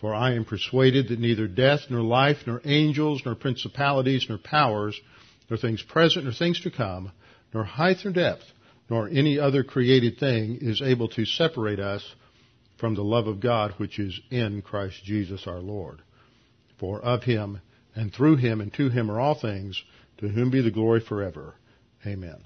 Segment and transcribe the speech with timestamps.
[0.00, 4.98] For I am persuaded that neither death, nor life, nor angels, nor principalities, nor powers,
[5.50, 7.10] nor things present, nor things to come,
[7.52, 8.44] nor height, nor depth,
[8.88, 12.14] nor any other created thing is able to separate us
[12.78, 16.00] from the love of God which is in Christ Jesus our Lord.
[16.78, 17.60] For of him,
[17.94, 19.82] and through him, and to him are all things,
[20.18, 21.54] to whom be the glory forever.
[22.06, 22.36] Amen.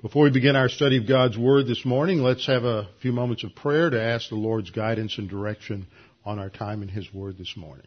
[0.00, 3.44] Before we begin our study of God's Word this morning, let's have a few moments
[3.44, 5.86] of prayer to ask the Lord's guidance and direction
[6.26, 7.86] on our time in His Word this morning.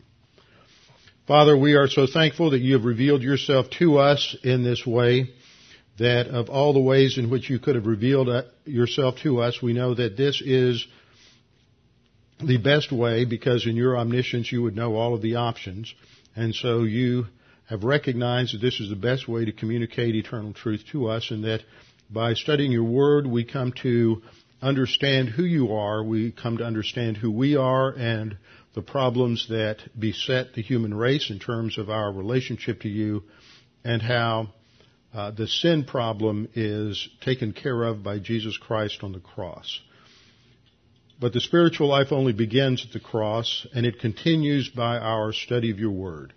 [1.28, 5.30] Father, we are so thankful that you have revealed yourself to us in this way,
[6.00, 9.62] that of all the ways in which you could have revealed uh, yourself to us,
[9.62, 10.88] we know that this is
[12.42, 15.94] the best way because in your omniscience you would know all of the options.
[16.36, 17.26] And so you
[17.70, 21.44] have recognized that this is the best way to communicate eternal truth to us and
[21.44, 21.62] that
[22.10, 24.22] by studying your word we come to
[24.62, 28.38] understand who you are, we come to understand who we are and
[28.74, 33.24] the problems that beset the human race in terms of our relationship to you
[33.84, 34.50] and how
[35.14, 39.82] uh, the sin problem is taken care of by Jesus Christ on the cross.
[41.20, 45.72] But the spiritual life only begins at the cross and it continues by our study
[45.72, 46.33] of your word.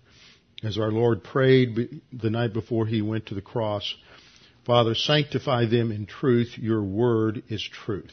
[0.64, 3.94] As our Lord prayed the night before he went to the cross,
[4.64, 6.56] Father, sanctify them in truth.
[6.56, 8.12] Your word is truth.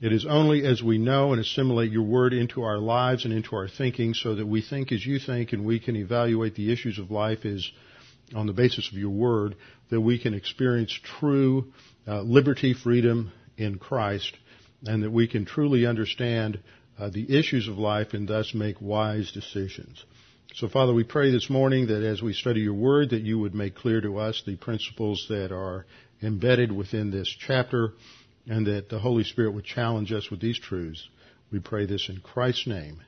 [0.00, 3.54] It is only as we know and assimilate your word into our lives and into
[3.54, 6.98] our thinking so that we think as you think and we can evaluate the issues
[6.98, 7.66] of life as
[8.34, 9.54] on the basis of your word
[9.90, 11.72] that we can experience true
[12.08, 14.36] uh, liberty, freedom in Christ
[14.86, 16.58] and that we can truly understand
[16.98, 20.04] uh, the issues of life and thus make wise decisions.
[20.58, 23.56] So Father, we pray this morning that as we study your word, that you would
[23.56, 25.84] make clear to us the principles that are
[26.22, 27.90] embedded within this chapter
[28.46, 31.08] and that the Holy Spirit would challenge us with these truths.
[31.50, 33.00] We pray this in Christ's name.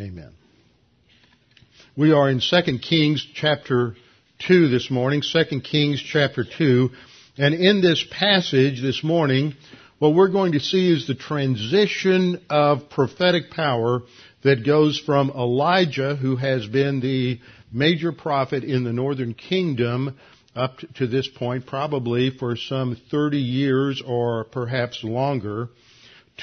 [0.00, 0.32] Amen.
[1.94, 3.94] We are in 2 Kings chapter
[4.46, 6.88] 2 this morning, 2 Kings chapter 2,
[7.36, 9.52] and in this passage this morning,
[9.98, 14.00] what we're going to see is the transition of prophetic power
[14.42, 17.40] that goes from Elijah, who has been the
[17.72, 20.18] major prophet in the northern kingdom
[20.54, 25.68] up to this point, probably for some 30 years or perhaps longer,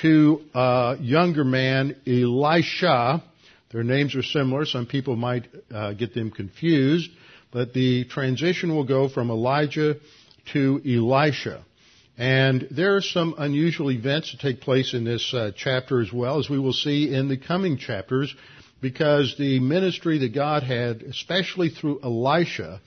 [0.02, 3.24] to a younger man, Elisha.
[3.72, 4.66] Their names are similar.
[4.66, 7.10] Some people might uh, get them confused,
[7.52, 9.98] but the transition will go from Elijah
[10.54, 11.64] to Elisha.
[12.18, 16.40] And there are some unusual events that take place in this uh, chapter as well,
[16.40, 18.34] as we will see in the coming chapters,
[18.82, 22.80] because the ministry that God had, especially through Elisha,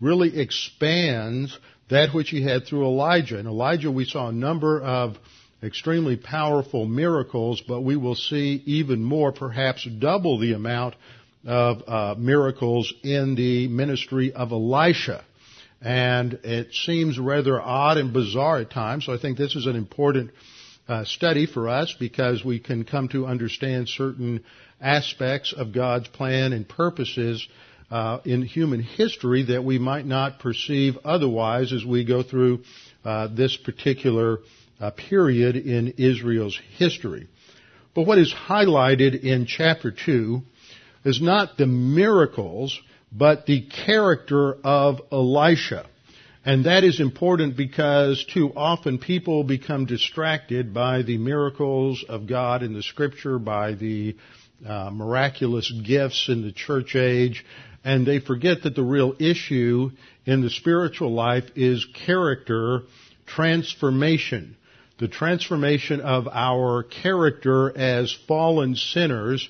[0.00, 3.38] really expands that which he had through Elijah.
[3.38, 5.16] And Elijah, we saw a number of
[5.62, 10.96] extremely powerful miracles, but we will see even more, perhaps double the amount
[11.46, 15.24] of uh, miracles in the ministry of Elisha
[15.82, 19.06] and it seems rather odd and bizarre at times.
[19.06, 20.30] So I think this is an important
[20.88, 24.44] uh, study for us because we can come to understand certain
[24.80, 27.46] aspects of God's plan and purposes
[27.90, 32.62] uh, in human history that we might not perceive otherwise as we go through
[33.04, 34.38] uh, this particular
[34.80, 37.28] uh, period in Israel's history.
[37.94, 40.42] But what is highlighted in chapter 2
[41.04, 42.78] is not the miracles
[43.16, 45.86] but the character of Elisha.
[46.44, 52.62] And that is important because too often people become distracted by the miracles of God
[52.62, 54.16] in the scripture, by the
[54.64, 57.44] uh, miraculous gifts in the church age,
[57.84, 59.90] and they forget that the real issue
[60.24, 62.82] in the spiritual life is character
[63.26, 64.56] transformation.
[64.98, 69.48] The transformation of our character as fallen sinners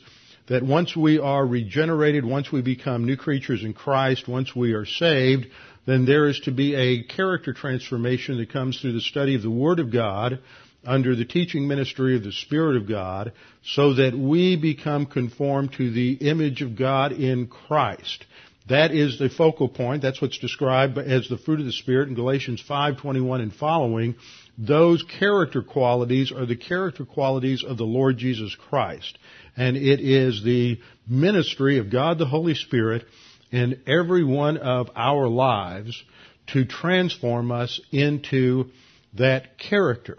[0.48, 4.86] that once we are regenerated, once we become new creatures in Christ, once we are
[4.86, 5.46] saved,
[5.86, 9.50] then there is to be a character transformation that comes through the study of the
[9.50, 10.40] Word of God
[10.84, 13.32] under the teaching ministry of the Spirit of God
[13.64, 18.24] so that we become conformed to the image of God in Christ.
[18.68, 20.02] That is the focal point.
[20.02, 24.16] That's what's described as the fruit of the Spirit in Galatians 5:21 and following.
[24.58, 29.18] Those character qualities are the character qualities of the Lord Jesus Christ.
[29.56, 33.04] And it is the ministry of God the Holy Spirit
[33.50, 36.02] in every one of our lives
[36.48, 38.70] to transform us into
[39.14, 40.18] that character.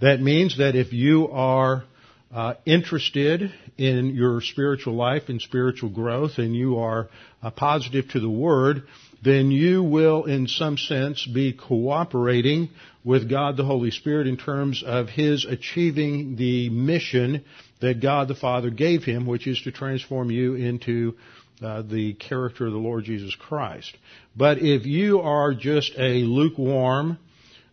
[0.00, 1.84] That means that if you are
[2.32, 7.08] uh, interested in your spiritual life and spiritual growth and you are
[7.42, 8.84] uh, positive to the Word,
[9.22, 12.68] then you will in some sense be cooperating
[13.04, 17.44] with God the Holy Spirit in terms of His achieving the mission
[17.80, 21.14] that God the Father gave Him, which is to transform you into
[21.62, 23.96] uh, the character of the Lord Jesus Christ.
[24.36, 27.18] But if you are just a lukewarm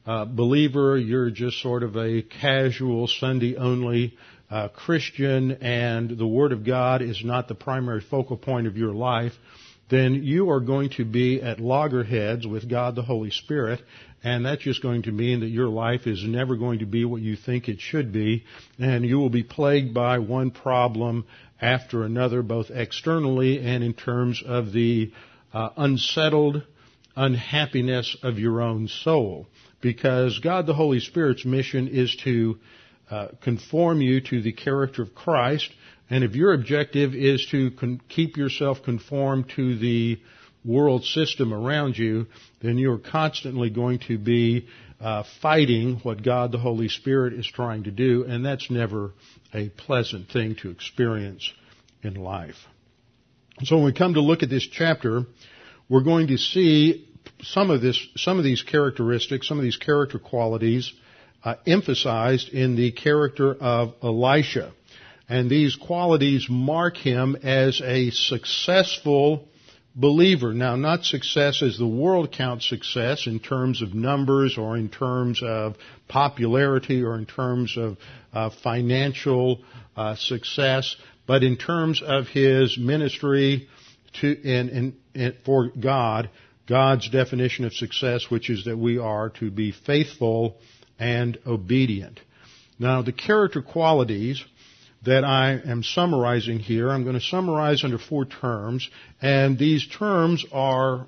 [0.06, 4.16] uh, believer, you're just sort of a casual Sunday only
[4.50, 8.94] uh, Christian and the Word of God is not the primary focal point of your
[8.94, 9.34] life,
[9.89, 13.81] then you are going to be at loggerheads with God the Holy Spirit,
[14.24, 17.21] and that's just going to mean that your life is never going to be what
[17.21, 18.45] you think it should be,
[18.77, 21.25] and you will be plagued by one problem
[21.62, 25.12] after another, both externally and in terms of the
[25.53, 26.63] uh, unsettled
[27.15, 29.47] unhappiness of your own soul.
[29.81, 32.59] Because God the Holy Spirit's mission is to
[33.09, 35.69] uh, conform you to the character of Christ.
[36.09, 40.19] And if your objective is to con- keep yourself conformed to the
[40.65, 42.27] world system around you,
[42.61, 44.67] then you're constantly going to be
[45.00, 49.13] uh, fighting what God the Holy Spirit is trying to do, and that's never
[49.53, 51.53] a pleasant thing to experience
[52.03, 52.57] in life.
[53.63, 55.23] So when we come to look at this chapter,
[55.88, 57.07] we're going to see
[57.41, 60.91] some of this, some of these characteristics, some of these character qualities
[61.44, 64.73] uh, emphasized in the character of Elisha.
[65.29, 69.47] And these qualities mark him as a successful
[69.95, 70.53] believer.
[70.53, 75.41] Now, not success as the world counts success in terms of numbers or in terms
[75.43, 75.75] of
[76.07, 77.97] popularity or in terms of
[78.33, 79.61] uh, financial
[79.95, 80.95] uh, success,
[81.27, 83.67] but in terms of his ministry
[84.21, 84.95] to in,
[85.45, 86.29] for God,
[86.67, 90.57] God's definition of success, which is that we are to be faithful
[90.97, 92.19] and obedient.
[92.79, 94.43] Now, the character qualities
[95.04, 98.90] that I am summarizing here, I'm going to summarize under four terms,
[99.22, 101.07] and these terms are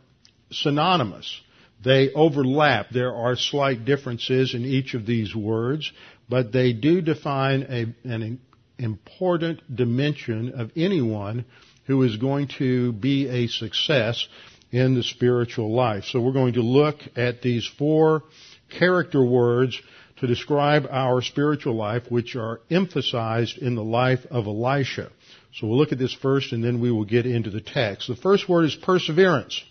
[0.52, 1.42] synonymous.
[1.84, 2.88] They overlap.
[2.92, 5.92] There are slight differences in each of these words,
[6.30, 8.40] but they do define a, an
[8.78, 11.46] important dimension of anyone
[11.86, 14.28] who is going to be a success
[14.72, 16.06] in the spiritual life.
[16.06, 18.24] So we're going to look at these four
[18.70, 19.80] character words
[20.22, 25.12] to describe our spiritual life, which are emphasized in the life of Elisha.
[25.56, 28.08] So we'll look at this first and then we will get into the text.
[28.08, 29.64] The first word is perseverance.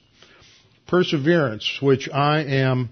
[0.88, 2.90] Perseverance, which I am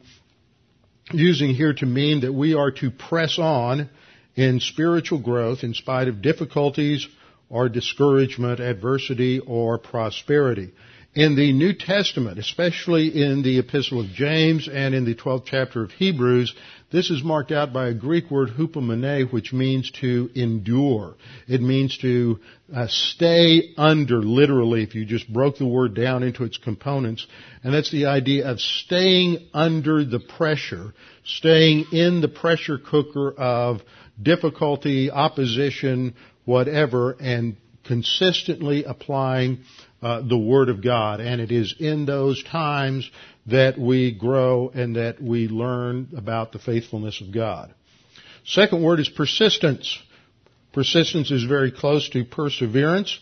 [1.13, 3.91] using here to mean that we are to press on
[4.37, 7.09] in spiritual growth in spite of difficulties
[7.51, 10.71] or discouragement, adversity, or prosperity.
[11.15, 15.83] In the New Testament, especially in the Epistle of James and in the 12th chapter
[15.83, 16.55] of Hebrews,
[16.91, 21.17] this is marked out by a Greek word hupomone, which means to endure.
[21.47, 22.41] It means to
[22.75, 27.27] uh, stay under, literally, if you just broke the word down into its components.
[27.63, 33.83] And that's the idea of staying under the pressure, staying in the pressure cooker of
[34.21, 36.15] difficulty, opposition,
[36.47, 39.59] whatever, and consistently applying
[40.03, 41.21] uh, the Word of God.
[41.21, 43.11] And it is in those times
[43.47, 47.75] that we grow and that we learn about the faithfulness of God.
[48.45, 49.99] Second word is persistence.
[50.73, 53.19] Persistence is very close to perseverance,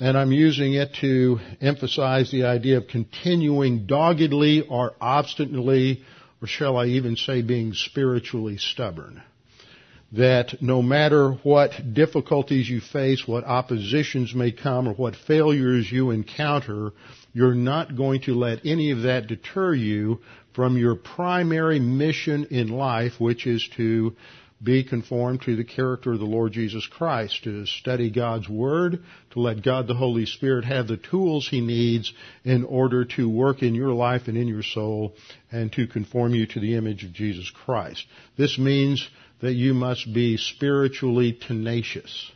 [0.00, 6.02] and I'm using it to emphasize the idea of continuing doggedly or obstinately,
[6.42, 9.22] or shall I even say being spiritually stubborn
[10.12, 16.10] that no matter what difficulties you face, what oppositions may come, or what failures you
[16.10, 16.92] encounter,
[17.34, 20.20] you're not going to let any of that deter you
[20.54, 24.16] from your primary mission in life, which is to
[24.62, 29.40] be conformed to the character of the Lord Jesus Christ, to study God's Word, to
[29.40, 32.12] let God the Holy Spirit have the tools He needs
[32.44, 35.14] in order to work in your life and in your soul
[35.52, 38.04] and to conform you to the image of Jesus Christ.
[38.36, 39.08] This means
[39.40, 42.30] that you must be spiritually tenacious.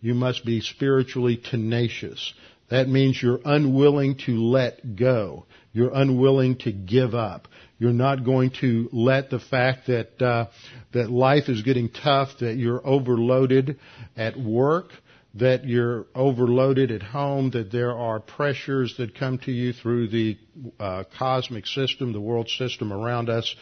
[0.00, 2.32] You must be spiritually tenacious.
[2.70, 5.46] That means you're unwilling to let go.
[5.72, 7.48] You're unwilling to give up.
[7.78, 10.46] You're not going to let the fact that uh,
[10.92, 13.78] that life is getting tough, that you're overloaded
[14.16, 14.90] at work,
[15.34, 20.38] that you're overloaded at home, that there are pressures that come to you through the
[20.78, 23.54] uh, cosmic system, the world system around us,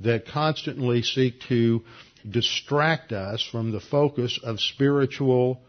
[0.00, 1.82] that constantly seek to
[2.28, 5.60] distract us from the focus of spiritual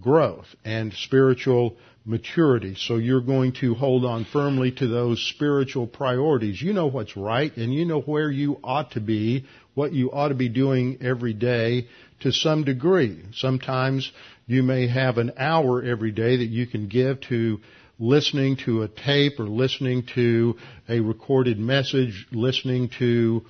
[0.00, 2.74] growth and spiritual maturity.
[2.76, 6.60] So you're going to hold on firmly to those spiritual priorities.
[6.60, 10.28] You know what's right and you know where you ought to be, what you ought
[10.28, 11.88] to be doing every day
[12.20, 13.22] to some degree.
[13.32, 14.10] Sometimes
[14.46, 17.60] you may have an hour every day that you can give to
[17.98, 20.56] listening to a tape or listening to
[20.88, 23.44] a recorded message, listening to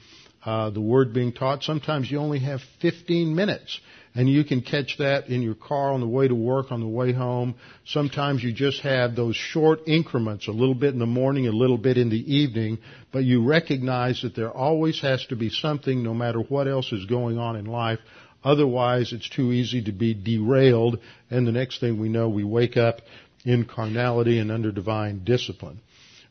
[0.44, 1.62] uh, the word being taught.
[1.62, 3.80] Sometimes you only have 15 minutes
[4.14, 6.86] and you can catch that in your car on the way to work, on the
[6.86, 7.54] way home.
[7.86, 11.78] Sometimes you just have those short increments, a little bit in the morning, a little
[11.78, 12.78] bit in the evening,
[13.12, 17.06] but you recognize that there always has to be something no matter what else is
[17.06, 17.98] going on in life.
[18.44, 20.98] Otherwise, it's too easy to be derailed,
[21.30, 23.00] and the next thing we know, we wake up
[23.44, 25.80] in carnality and under divine discipline.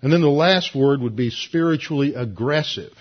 [0.02, 2.92] And then the last word would be spiritually aggressive.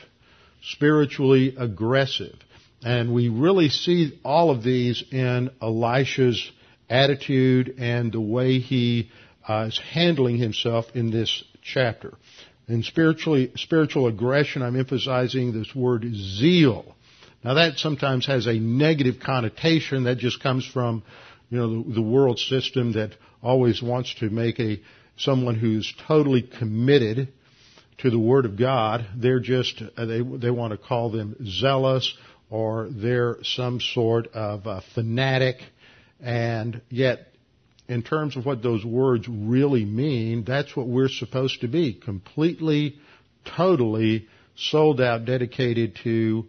[0.63, 2.37] Spiritually aggressive.
[2.85, 6.51] And we really see all of these in Elisha's
[6.89, 9.11] attitude and the way he
[9.49, 12.15] uh, is handling himself in this chapter.
[12.69, 16.95] In spiritually, spiritual aggression, I'm emphasizing this word zeal.
[17.45, 21.03] Now that sometimes has a negative connotation that just comes from,
[21.51, 24.81] you know, the, the world system that always wants to make a,
[25.17, 27.29] someone who's totally committed
[27.99, 32.17] to the Word of God, they're just, uh, they, they want to call them zealous
[32.51, 35.57] or they're some sort of fanatic,
[36.21, 37.29] and yet
[37.89, 41.95] in terms of what those words really mean, that's what we're supposed to be.
[41.95, 42.99] Completely,
[43.45, 46.47] totally sold out, dedicated to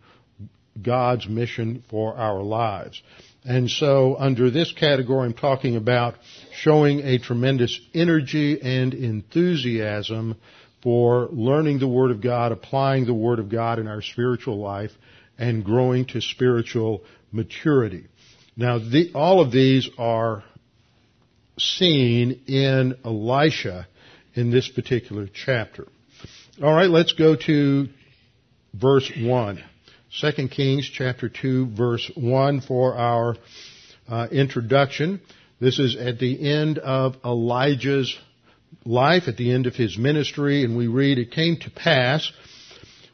[0.81, 3.01] God's mission for our lives.
[3.45, 6.15] And so under this category, I'm talking about
[6.53, 10.37] showing a tremendous energy and enthusiasm
[10.81, 14.91] for learning the Word of God, applying the Word of God in our spiritual life,
[15.37, 18.05] and growing to spiritual maturity.
[18.55, 20.43] Now, the, all of these are
[21.57, 23.87] seen in Elisha
[24.35, 25.87] in this particular chapter.
[26.61, 27.87] All right, let's go to
[28.73, 29.63] verse 1.
[30.21, 33.35] 2 Kings chapter 2 verse 1 for our
[34.07, 35.19] uh, introduction.
[35.59, 38.15] This is at the end of Elijah's
[38.85, 42.31] life, at the end of his ministry, and we read, It came to pass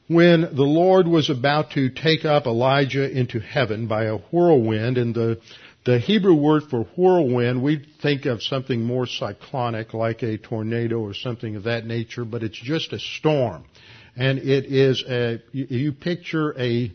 [0.08, 5.16] when the Lord was about to take up Elijah into heaven by a whirlwind, and
[5.16, 5.40] the,
[5.86, 11.14] the Hebrew word for whirlwind, we think of something more cyclonic like a tornado or
[11.14, 13.64] something of that nature, but it's just a storm.
[14.16, 16.92] And it is a, you picture a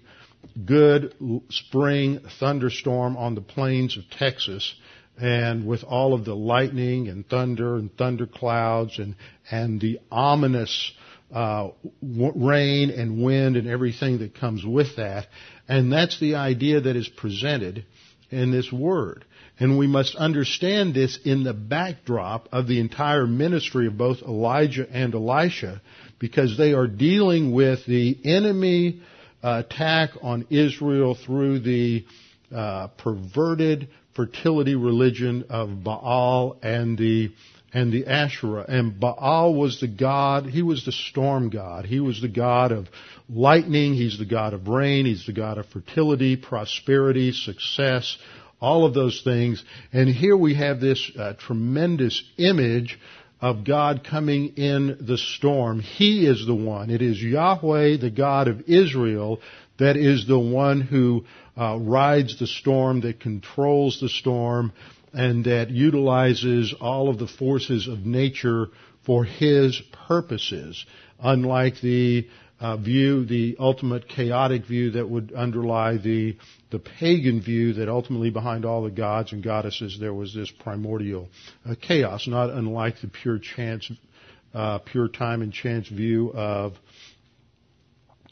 [0.65, 1.15] good
[1.51, 4.75] spring thunderstorm on the plains of Texas,
[5.21, 9.15] and with all of the lightning and thunder and thunder clouds and,
[9.51, 10.93] and the ominous
[11.33, 11.71] uh,
[12.03, 15.27] rain and wind and everything that comes with that.
[15.69, 17.85] And that's the idea that is presented
[18.31, 19.25] in this word.
[19.59, 24.87] And we must understand this in the backdrop of the entire ministry of both Elijah
[24.91, 25.81] and Elisha
[26.19, 29.03] because they are dealing with the enemy
[29.43, 32.05] attack on Israel through the
[32.55, 37.33] uh, perverted fertility religion of Baal and the
[37.73, 38.65] and the Asherah.
[38.69, 41.85] And Baal was the god, he was the storm god.
[41.85, 42.89] He was the god of
[43.29, 48.17] lightning, he's the god of rain, he's the god of fertility, prosperity, success,
[48.61, 49.65] all of those things.
[49.93, 52.99] And here we have this uh, tremendous image
[53.45, 55.81] of God coming in the storm.
[55.81, 56.89] He is the one.
[56.89, 59.43] It is Yahweh, the God of Israel,
[59.79, 64.73] that is the one who uh, rides the storm, that controls the storm,
[65.13, 68.69] and that utilizes all of the forces of nature
[69.05, 70.87] for his purposes,
[71.23, 72.27] unlike the
[72.65, 76.35] uh, view, the ultimate chaotic view that would underlie the
[76.71, 81.29] the pagan view that ultimately behind all the gods and goddesses there was this primordial
[81.69, 83.93] uh, chaos, not unlike the pure chance,
[84.55, 86.73] uh, pure time and chance view of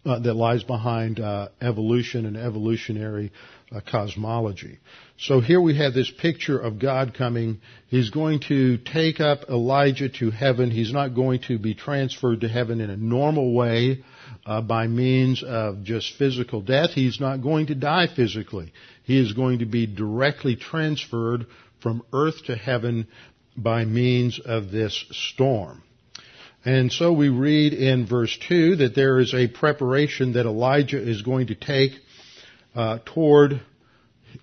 [0.07, 3.33] uh, that lies behind uh, evolution and evolutionary
[3.71, 4.79] uh, cosmology.
[5.19, 7.61] So here we have this picture of God coming.
[7.89, 10.71] He's going to take up Elijah to heaven.
[10.71, 14.03] He's not going to be transferred to heaven in a normal way
[14.47, 16.91] uh, by means of just physical death.
[16.91, 18.73] He's not going to die physically.
[19.05, 21.47] He is going to be directly transferred
[21.81, 23.09] from earth to heaven
[23.57, 25.83] by means of this storm.
[26.65, 31.23] And so we read in verse 2 that there is a preparation that Elijah is
[31.23, 31.93] going to take
[32.75, 33.61] uh, toward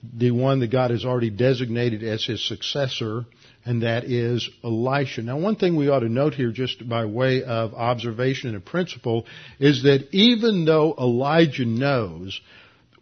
[0.04, 3.26] the one that God has already designated as his successor,
[3.70, 5.22] and that is Elisha.
[5.22, 8.62] Now, one thing we ought to note here, just by way of observation and a
[8.62, 9.28] principle,
[9.60, 12.42] is that even though Elijah knows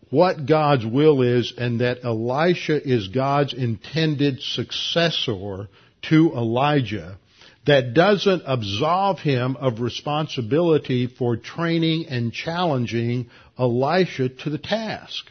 [0.09, 5.69] what God's will is and that Elisha is God's intended successor
[6.09, 7.17] to Elijah,
[7.65, 15.27] that doesn't absolve him of responsibility for training and challenging Elisha to the task.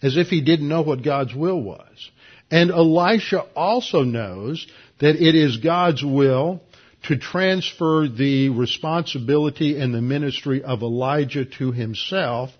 [0.00, 2.10] As if he didn't know what God's will was.
[2.50, 4.66] And Elisha also knows
[4.98, 6.60] that it is God's will
[7.04, 12.50] to transfer the responsibility and the ministry of Elijah to himself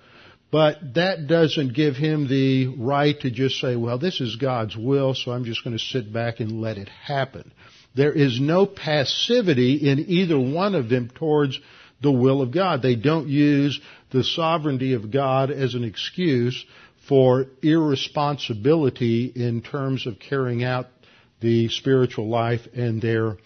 [0.51, 5.15] but that doesn't give him the right to just say, well, this is God's will,
[5.15, 7.53] so I'm just going to sit back and let it happen.
[7.95, 11.59] There is no passivity in either one of them towards
[12.01, 12.81] the will of God.
[12.81, 16.65] They don't use the sovereignty of God as an excuse
[17.09, 20.87] for irresponsibility in terms of carrying out
[21.41, 23.37] the spiritual life and their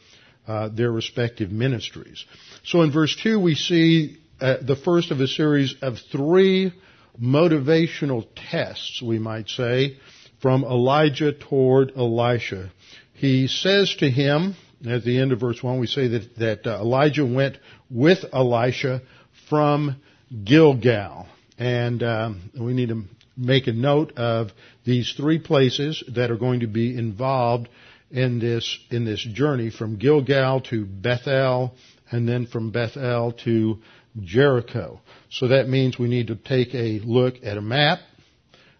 [0.46, 2.24] uh, their respective ministries.
[2.64, 6.72] So in verse two, we see uh, the first of a series of three
[7.20, 9.98] motivational tests, we might say,
[10.40, 12.70] from Elijah toward Elisha.
[13.12, 14.56] He says to him,
[14.88, 17.58] at the end of verse 1, we say that, that uh, Elijah went
[17.90, 19.02] with Elisha
[19.48, 19.96] from
[20.44, 21.26] Gilgal.
[21.58, 23.04] And um, we need to
[23.40, 24.50] make a note of
[24.84, 27.68] these three places that are going to be involved
[28.10, 31.74] in this, in this journey from Gilgal to Bethel
[32.10, 33.78] and then from Bethel to
[34.20, 35.00] Jericho.
[35.30, 38.00] So that means we need to take a look at a map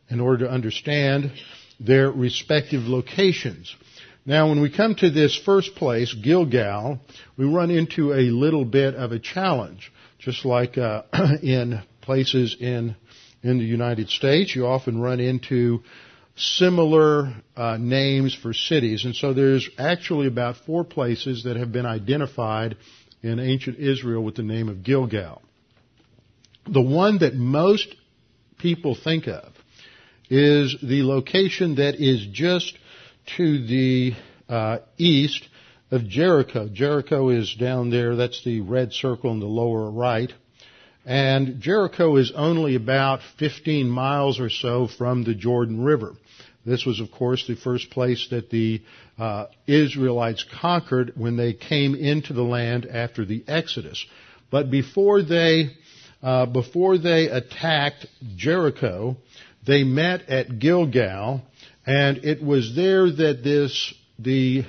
[0.09, 1.33] in order to understand
[1.79, 3.75] their respective locations.
[4.27, 6.99] Now, when we come to this first place, Gilgal,
[7.39, 9.91] we run into a little bit of a challenge.
[10.19, 11.05] Just like uh,
[11.43, 12.97] in places in
[13.43, 15.83] in the United States, you often run into
[16.37, 21.87] similar uh, names for cities, and so there's actually about four places that have been
[21.87, 22.77] identified
[23.23, 25.43] in ancient Israel with the name of Gilgal.
[26.67, 27.95] The one that most
[28.59, 29.53] people think of
[30.29, 32.79] is the location that is just
[33.37, 34.13] to the
[34.49, 35.47] uh, east
[35.91, 36.69] of Jericho.
[36.69, 38.17] Jericho is down there.
[38.17, 40.33] That's the red circle in the lower right.
[41.07, 46.15] And Jericho is only about 15 miles or so from the Jordan River.
[46.65, 48.83] This was, of course, the first place that the
[49.19, 54.05] uh, Israelites conquered when they came into the land after the Exodus.
[54.51, 55.71] But before they
[56.23, 58.05] uh, before they attacked
[58.37, 59.17] Jericho,
[59.67, 61.41] they met at Gilgal,
[61.87, 64.65] and it was there that this the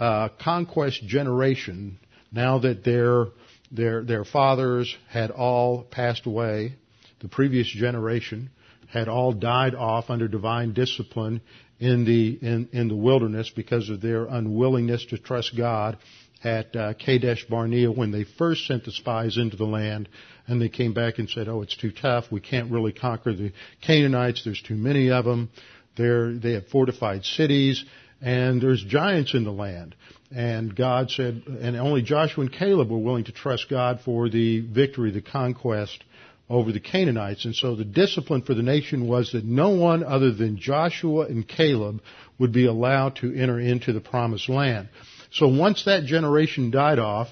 [0.00, 1.98] uh, conquest generation,
[2.32, 3.26] now that their
[3.70, 6.74] their their fathers had all passed away,
[7.20, 8.50] the previous generation
[8.88, 11.40] had all died off under divine discipline
[11.78, 15.98] in the in, in the wilderness because of their unwillingness to trust God
[16.42, 20.08] at uh, Kadesh Barnea when they first sent the spies into the land
[20.46, 22.26] and they came back and said, "Oh, it's too tough.
[22.30, 23.52] We can't really conquer the
[23.82, 24.44] Canaanites.
[24.44, 25.50] There's too many of them.
[25.96, 27.84] They're, they have fortified cities
[28.20, 29.94] and there's giants in the land."
[30.30, 34.60] And God said, and only Joshua and Caleb were willing to trust God for the
[34.60, 36.04] victory, the conquest
[36.50, 37.44] over the Canaanites.
[37.44, 41.46] And so the discipline for the nation was that no one other than Joshua and
[41.46, 42.02] Caleb
[42.38, 44.88] would be allowed to enter into the promised land.
[45.30, 47.28] So once that generation died off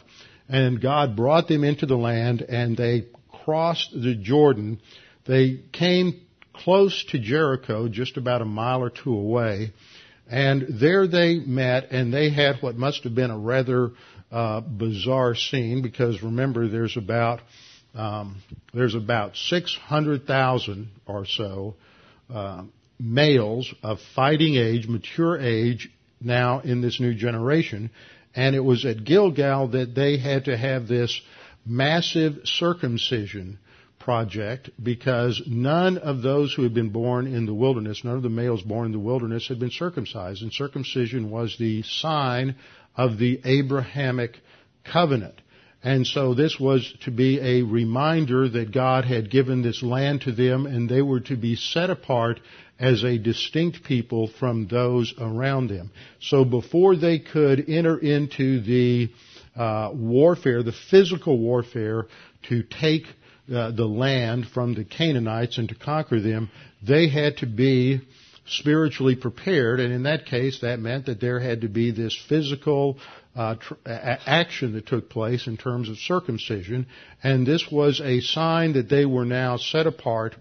[0.49, 3.07] and God brought them into the land and they
[3.45, 4.81] crossed the Jordan,
[5.27, 6.21] they came
[6.53, 9.73] close to Jericho, just about a mile or two away,
[10.29, 13.93] and there they met and they had what must have been a rather
[14.31, 17.41] uh, bizarre scene because remember there's about
[17.95, 18.43] um,
[18.75, 21.75] there's about 600,000 or so
[22.29, 22.65] uh,
[23.01, 27.91] males of fighting age, mature age, now in this new generation.
[28.35, 31.19] And it was at Gilgal that they had to have this
[31.65, 33.59] massive circumcision
[34.07, 38.29] project because none of those who had been born in the wilderness, none of the
[38.29, 40.43] males born in the wilderness had been circumcised.
[40.43, 42.55] And circumcision was the sign
[42.97, 44.37] of the Abrahamic
[44.85, 45.43] covenant.
[45.83, 50.31] And so this was to be a reminder that God had given this land to
[50.31, 52.39] them and they were to be set apart
[52.79, 55.91] as a distinct people from those around them.
[56.21, 59.11] So before they could enter into the
[59.57, 62.07] uh, warfare, the physical warfare
[62.51, 63.07] to take
[63.53, 66.51] uh, the land from the Canaanites and to conquer them,
[66.87, 68.01] they had to be
[68.47, 72.97] spiritually prepared, and in that case, that meant that there had to be this physical
[73.35, 76.87] uh, tr- action that took place in terms of circumcision,
[77.23, 80.35] and this was a sign that they were now set apart,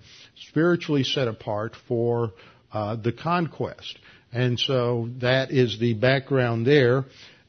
[0.49, 2.31] spiritually set apart for
[2.71, 3.97] uh, the conquest.
[4.31, 7.05] And so that is the background there.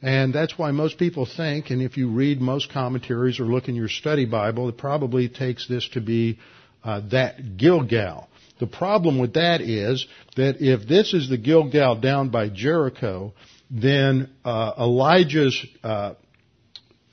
[0.06, 3.74] And that's why most people think, and if you read most commentaries or look in
[3.74, 6.38] your study Bible, it probably takes this to be
[6.84, 8.28] uh, that Gilgal.
[8.60, 13.32] The problem with that is that if this is the Gilgal down by Jericho,
[13.68, 16.14] then uh, Elijah's uh,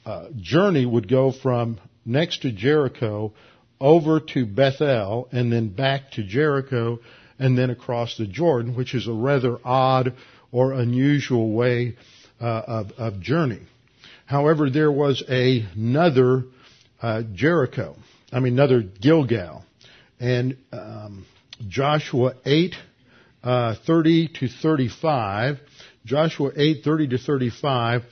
[0.05, 3.33] uh, journey would go from next to Jericho
[3.81, 6.99] over to Bethel and then back to Jericho
[7.39, 10.13] and then across the Jordan, which is a rather odd
[10.51, 11.95] or unusual way
[12.43, 13.61] uh, of, of, journey.
[14.25, 16.43] However, there was a, another
[17.01, 17.95] uh, Jericho,
[18.33, 19.63] I mean another Gilgal,
[20.19, 21.25] and um,
[21.67, 22.75] Joshua 8,
[23.43, 25.59] uh, 30 to 35,
[26.05, 28.03] Joshua 8, 30 to 35,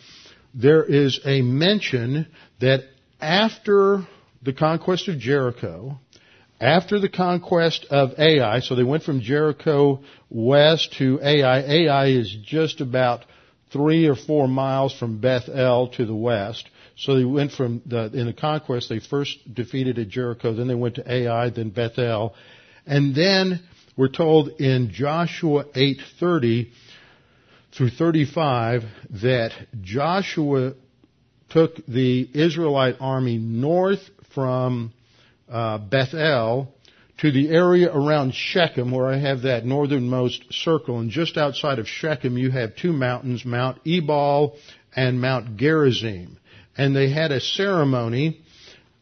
[0.54, 2.28] there is a mention
[2.62, 2.84] that
[3.20, 4.08] after
[4.42, 6.00] the conquest of Jericho,
[6.62, 11.60] after the conquest of Ai, so they went from Jericho west to Ai.
[11.60, 13.26] Ai is just about
[13.72, 16.70] three or four miles from Beth El to the west.
[16.98, 20.76] So they went from the, in the conquest, they first defeated at Jericho, then they
[20.76, 22.36] went to Ai, then Beth El.
[22.86, 23.62] And then
[23.96, 26.70] we're told in Joshua 8:30
[27.74, 28.84] through 35
[29.22, 30.74] that Joshua
[31.50, 34.02] took the Israelite army north
[34.34, 34.94] from
[35.50, 36.74] uh, Bethel
[37.22, 41.88] to the area around Shechem, where I have that northernmost circle, and just outside of
[41.88, 44.58] Shechem, you have two mountains, Mount Ebal
[44.96, 46.40] and Mount Gerizim,
[46.76, 48.42] and they had a ceremony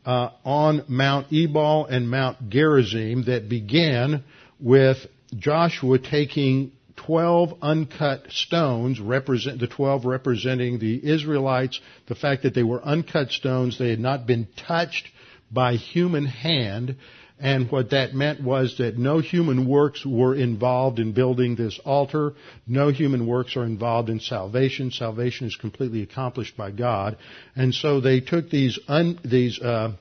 [0.05, 4.25] uh, on Mount Ebal and Mount Gerizim that began
[4.59, 4.97] with
[5.37, 12.63] Joshua taking 12 uncut stones, represent, the 12 representing the Israelites, the fact that they
[12.63, 15.07] were uncut stones, they had not been touched
[15.51, 16.97] by human hand,
[17.39, 22.33] and what that meant was that no human works were involved in building this altar.
[22.67, 24.91] No human works are involved in salvation.
[24.91, 27.15] Salvation is completely accomplished by God.
[27.55, 29.93] And so they took these un, these uh,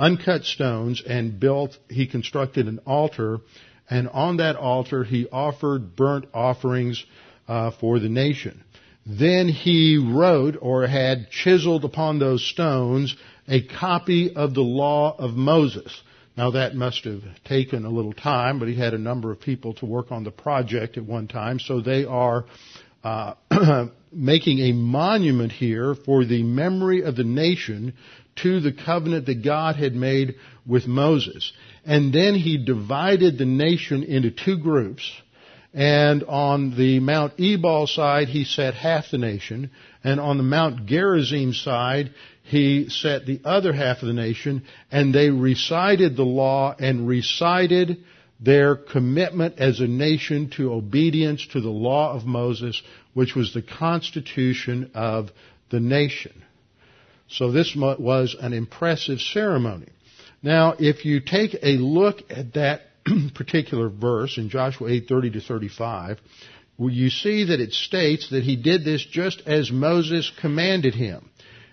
[0.00, 1.78] uncut stones and built.
[1.88, 3.38] He constructed an altar,
[3.88, 7.04] and on that altar he offered burnt offerings
[7.46, 8.64] uh, for the nation.
[9.06, 13.14] Then he wrote or had chiseled upon those stones
[13.48, 16.02] a copy of the law of Moses.
[16.36, 19.74] Now that must have taken a little time, but he had a number of people
[19.74, 22.46] to work on the project at one time, so they are
[23.02, 23.34] uh,
[24.12, 27.94] making a monument here for the memory of the nation
[28.36, 31.52] to the covenant that God had made with Moses.
[31.84, 35.10] And then he divided the nation into two groups.
[35.72, 39.70] And on the Mount Ebal side, he set half the nation.
[40.02, 42.12] And on the Mount Gerizim side,
[42.50, 47.98] he set the other half of the nation, and they recited the law and recited
[48.40, 52.82] their commitment as a nation to obedience to the law of Moses,
[53.14, 55.30] which was the constitution of
[55.70, 56.42] the nation.
[57.28, 59.86] So this was an impressive ceremony.
[60.42, 62.80] Now, if you take a look at that
[63.34, 66.18] particular verse in Joshua 8:30 to 35,
[66.80, 71.29] you see that it states that he did this just as Moses commanded him.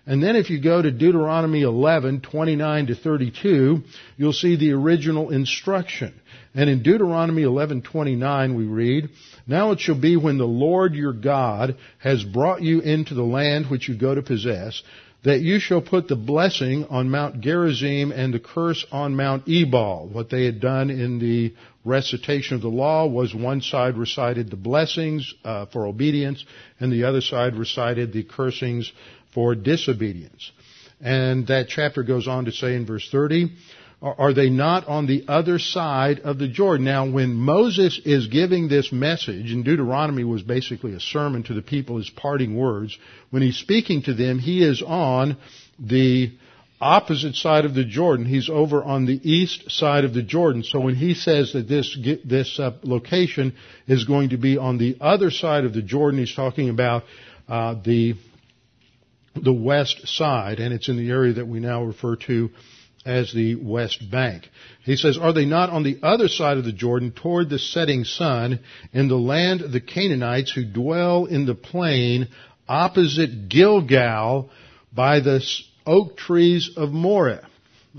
[0.07, 3.83] And then if you go to Deuteronomy 11, 29 to 32,
[4.15, 6.13] you'll see the original instruction.
[6.55, 9.09] And in Deuteronomy 11:29 we read,
[9.45, 13.65] "Now it shall be when the Lord your God has brought you into the land
[13.65, 14.81] which you go to possess,
[15.23, 20.09] that you shall put the blessing on Mount Gerizim and the curse on Mount Ebal."
[20.11, 24.55] What they had done in the recitation of the law was one side recited the
[24.55, 26.45] blessings uh, for obedience,
[26.79, 28.91] and the other side recited the cursings
[29.33, 30.51] for disobedience.
[30.99, 33.51] And that chapter goes on to say in verse 30,
[33.99, 36.85] are they not on the other side of the Jordan?
[36.85, 41.63] Now, when Moses is giving this message, and Deuteronomy was basically a sermon to the
[41.63, 42.95] people, his parting words,
[43.31, 45.37] when he's speaking to them, he is on
[45.79, 46.31] the
[46.79, 48.27] opposite side of the Jordan.
[48.27, 50.63] He's over on the east side of the Jordan.
[50.63, 53.55] So when he says that this this uh, location
[53.87, 57.03] is going to be on the other side of the Jordan, he's talking about
[57.49, 58.13] uh, the
[59.43, 62.49] the west side, and it's in the area that we now refer to
[63.05, 64.49] as the West Bank.
[64.83, 68.03] He says, Are they not on the other side of the Jordan toward the setting
[68.03, 68.59] sun
[68.91, 72.27] in the land of the Canaanites who dwell in the plain
[72.67, 74.49] opposite Gilgal
[74.93, 75.41] by the
[75.85, 77.47] oak trees of Moreh?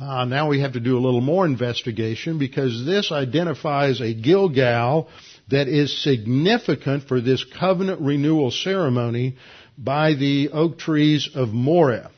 [0.01, 5.09] Uh, now we have to do a little more investigation because this identifies a Gilgal
[5.49, 9.37] that is significant for this covenant renewal ceremony
[9.79, 12.11] by the oak trees of Moreh.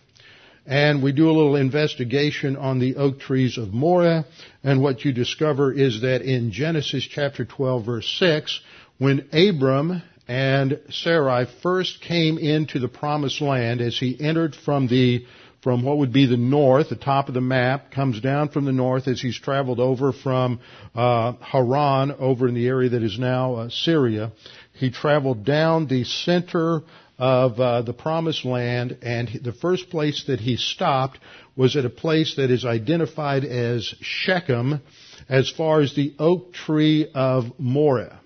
[0.67, 4.25] And we do a little investigation on the oak trees of Moreh,
[4.63, 8.61] and what you discover is that in Genesis chapter 12 verse 6,
[8.99, 15.25] when Abram and Sarai first came into the promised land as he entered from the
[15.63, 18.73] from what would be the north, the top of the map, comes down from the
[18.73, 20.59] north as he's traveled over from
[20.95, 24.33] uh, Haran over in the area that is now uh, Syria.
[24.73, 26.83] He traveled down the center
[27.21, 31.19] of uh, the promised land, and the first place that he stopped
[31.55, 34.81] was at a place that is identified as Shechem,
[35.29, 38.19] as far as the oak tree of Moreh.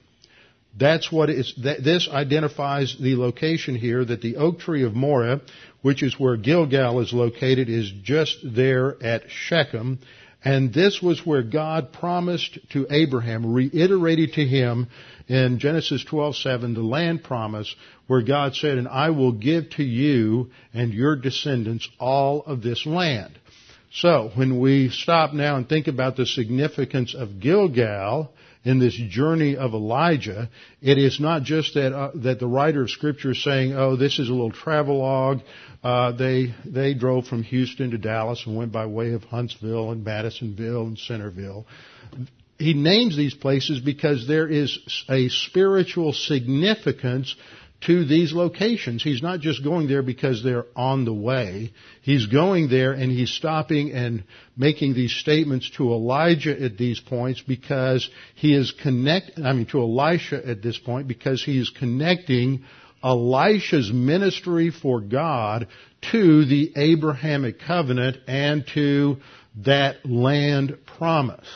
[0.78, 5.40] That's what is, this identifies the location here that the oak tree of Moreh,
[5.82, 9.98] which is where Gilgal is located, is just there at Shechem.
[10.44, 14.88] And this was where God promised to Abraham, reiterated to him
[15.26, 17.74] in Genesis 12:7 the land promise
[18.06, 22.84] where God said, "And I will give to you and your descendants all of this
[22.84, 23.32] land."
[23.90, 28.30] So, when we stop now and think about the significance of Gilgal,
[28.64, 30.48] in this journey of Elijah,
[30.80, 34.18] it is not just that uh, that the writer of Scripture is saying, "Oh, this
[34.18, 35.40] is a little travelogue."
[35.82, 40.02] Uh, they they drove from Houston to Dallas and went by way of Huntsville and
[40.02, 41.66] Madisonville and Centerville.
[42.58, 47.34] He names these places because there is a spiritual significance
[47.86, 49.02] to these locations.
[49.02, 51.72] He's not just going there because they're on the way.
[52.02, 54.24] He's going there and he's stopping and
[54.56, 59.80] making these statements to Elijah at these points because he is connect, I mean to
[59.80, 62.64] Elisha at this point because he is connecting
[63.02, 65.68] Elisha's ministry for God
[66.12, 69.18] to the Abrahamic covenant and to
[69.64, 71.46] that land promise.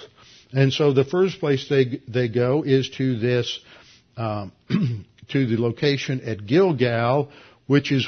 [0.52, 3.60] And so the first place they, they go is to this,
[4.16, 4.52] um,
[5.28, 7.30] to the location at Gilgal,
[7.66, 8.06] which is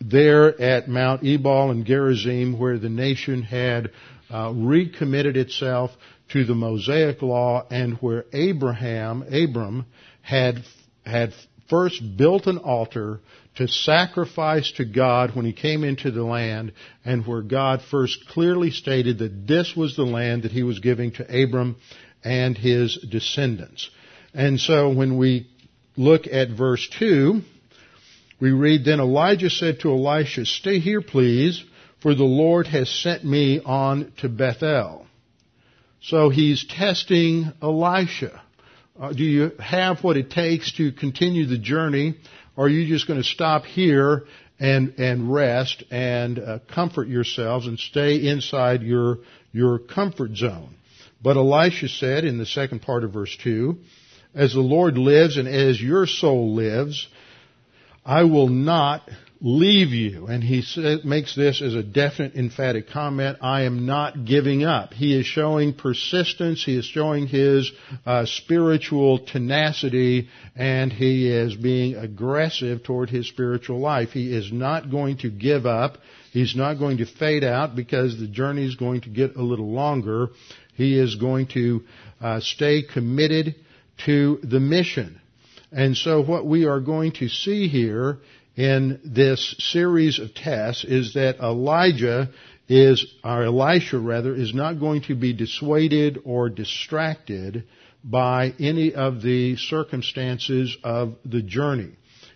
[0.00, 3.90] there at Mount Ebal and Gerizim, where the nation had
[4.30, 5.90] uh, recommitted itself
[6.32, 9.86] to the Mosaic law, and where Abraham, Abram,
[10.22, 10.62] had
[11.04, 11.32] had
[11.68, 13.20] first built an altar
[13.56, 16.72] to sacrifice to God when he came into the land,
[17.04, 21.12] and where God first clearly stated that this was the land that he was giving
[21.12, 21.76] to Abram
[22.22, 23.90] and his descendants.
[24.32, 25.48] And so when we
[26.00, 27.42] look at verse 2,
[28.40, 31.62] we read, Then Elijah said to Elisha, Stay here, please,
[32.00, 35.06] for the Lord has sent me on to Bethel.
[36.00, 38.40] So he's testing Elisha.
[38.98, 42.14] Uh, do you have what it takes to continue the journey?
[42.56, 44.24] Or are you just going to stop here
[44.58, 49.18] and, and rest and uh, comfort yourselves and stay inside your,
[49.52, 50.74] your comfort zone?
[51.22, 53.76] But Elisha said in the second part of verse 2,
[54.34, 57.08] as the Lord lives and as your soul lives,
[58.04, 59.02] I will not
[59.40, 60.26] leave you.
[60.26, 60.62] And he
[61.04, 63.38] makes this as a definite, emphatic comment.
[63.40, 64.92] I am not giving up.
[64.92, 66.62] He is showing persistence.
[66.64, 67.70] He is showing his
[68.04, 74.10] uh, spiritual tenacity, and he is being aggressive toward his spiritual life.
[74.10, 75.98] He is not going to give up.
[76.32, 79.72] He's not going to fade out because the journey is going to get a little
[79.72, 80.28] longer.
[80.74, 81.82] He is going to
[82.20, 83.56] uh, stay committed
[84.06, 85.20] to the mission.
[85.72, 88.18] And so what we are going to see here
[88.56, 92.30] in this series of tests is that Elijah
[92.68, 97.64] is, or Elisha rather, is not going to be dissuaded or distracted
[98.02, 101.92] by any of the circumstances of the journey.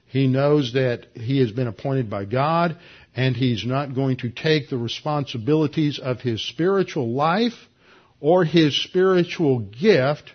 [0.07, 2.79] He knows that he has been appointed by God
[3.17, 7.55] and he's not going to take the responsibilities of his spiritual life
[8.21, 10.33] or his spiritual gift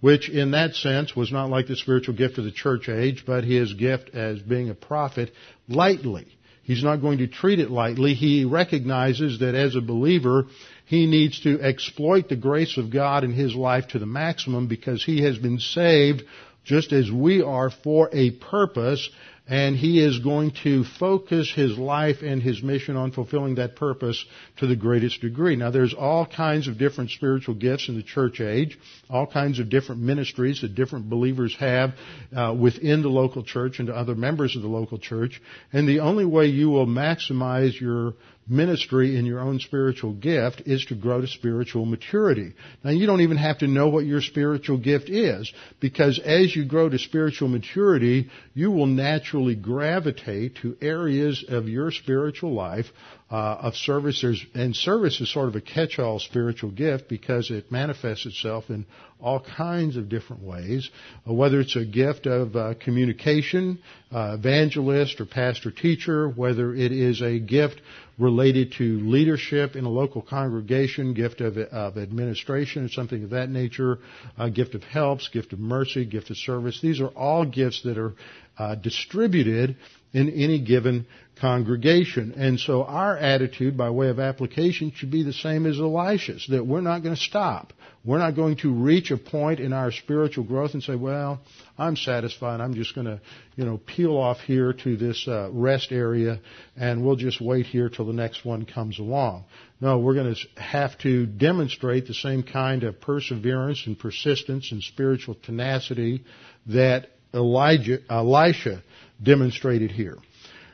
[0.00, 3.44] which in that sense was not like the spiritual gift of the church age, but
[3.44, 5.32] his gift as being a prophet
[5.68, 6.26] lightly.
[6.62, 8.14] He's not going to treat it lightly.
[8.14, 10.46] He recognizes that as a believer,
[10.84, 15.04] he needs to exploit the grace of God in his life to the maximum because
[15.04, 16.24] he has been saved
[16.64, 19.08] just as we are for a purpose
[19.48, 24.24] and he is going to focus his life and his mission on fulfilling that purpose
[24.56, 25.54] to the greatest degree.
[25.54, 28.78] Now there's all kinds of different spiritual gifts in the church age,
[29.08, 31.94] all kinds of different ministries that different believers have
[32.36, 35.40] uh, within the local church and to other members of the local church,
[35.72, 38.14] and the only way you will maximize your
[38.48, 42.54] ministry in your own spiritual gift is to grow to spiritual maturity.
[42.84, 46.64] Now you don't even have to know what your spiritual gift is because as you
[46.64, 52.86] grow to spiritual maturity, you will naturally gravitate to areas of your spiritual life
[53.30, 54.22] uh, of service.
[54.22, 58.86] There's, and service is sort of a catch-all spiritual gift because it manifests itself in
[59.20, 60.88] all kinds of different ways.
[61.28, 63.78] Uh, whether it's a gift of uh, communication,
[64.12, 67.80] uh, evangelist or pastor teacher, whether it is a gift
[68.18, 73.50] related to leadership in a local congregation, gift of, of administration or something of that
[73.50, 73.98] nature,
[74.38, 76.80] a gift of helps, gift of mercy, gift of service.
[76.80, 78.14] These are all gifts that are
[78.58, 79.76] uh, distributed
[80.12, 81.06] in any given
[81.40, 82.32] congregation.
[82.36, 86.66] And so our attitude by way of application should be the same as Elisha's, that
[86.66, 87.74] we're not going to stop.
[88.04, 91.40] We're not going to reach a point in our spiritual growth and say, well,
[91.76, 92.60] I'm satisfied.
[92.60, 93.20] I'm just going to,
[93.56, 96.40] you know, peel off here to this uh, rest area
[96.76, 99.44] and we'll just wait here till the next one comes along.
[99.80, 104.82] No, we're going to have to demonstrate the same kind of perseverance and persistence and
[104.82, 106.24] spiritual tenacity
[106.66, 108.82] that Elijah, Elisha
[109.22, 110.16] demonstrated here.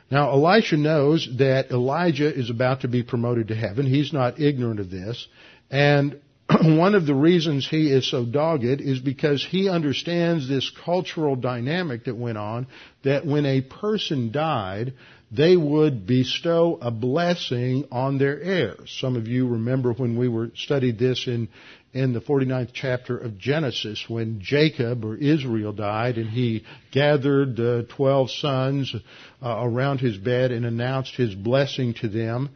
[0.09, 3.85] Now, Elisha knows that Elijah is about to be promoted to heaven.
[3.85, 5.27] He's not ignorant of this.
[5.69, 6.19] And
[6.61, 12.05] one of the reasons he is so dogged is because he understands this cultural dynamic
[12.05, 12.67] that went on,
[13.03, 14.93] that when a person died,
[15.31, 18.95] they would bestow a blessing on their heirs.
[18.99, 21.47] Some of you remember when we were studied this in
[21.93, 27.83] in the 49th chapter of Genesis when Jacob or Israel died and he gathered uh,
[27.95, 28.95] 12 sons
[29.41, 32.49] uh, around his bed and announced his blessing to them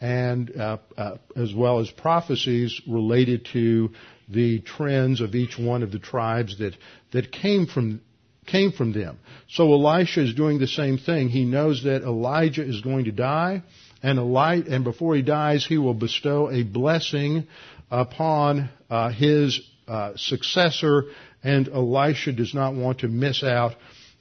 [0.00, 3.90] and uh, uh, as well as prophecies related to
[4.28, 6.74] the trends of each one of the tribes that
[7.12, 8.00] that came from
[8.46, 9.18] came from them.
[9.48, 11.30] So Elisha is doing the same thing.
[11.30, 13.62] He knows that Elijah is going to die
[14.04, 17.46] and Eli- and before he dies he will bestow a blessing
[17.90, 21.04] upon uh, his uh, successor,
[21.42, 23.74] and Elisha does not want to miss out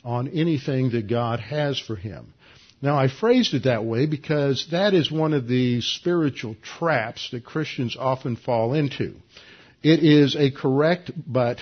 [0.04, 2.34] on anything that God has for him.
[2.82, 7.46] Now, I phrased it that way because that is one of the spiritual traps that
[7.46, 9.16] Christians often fall into.
[9.82, 11.60] It is a correct but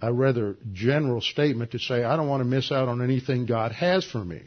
[0.00, 3.72] a rather general statement to say, I don't want to miss out on anything God
[3.72, 4.42] has for me.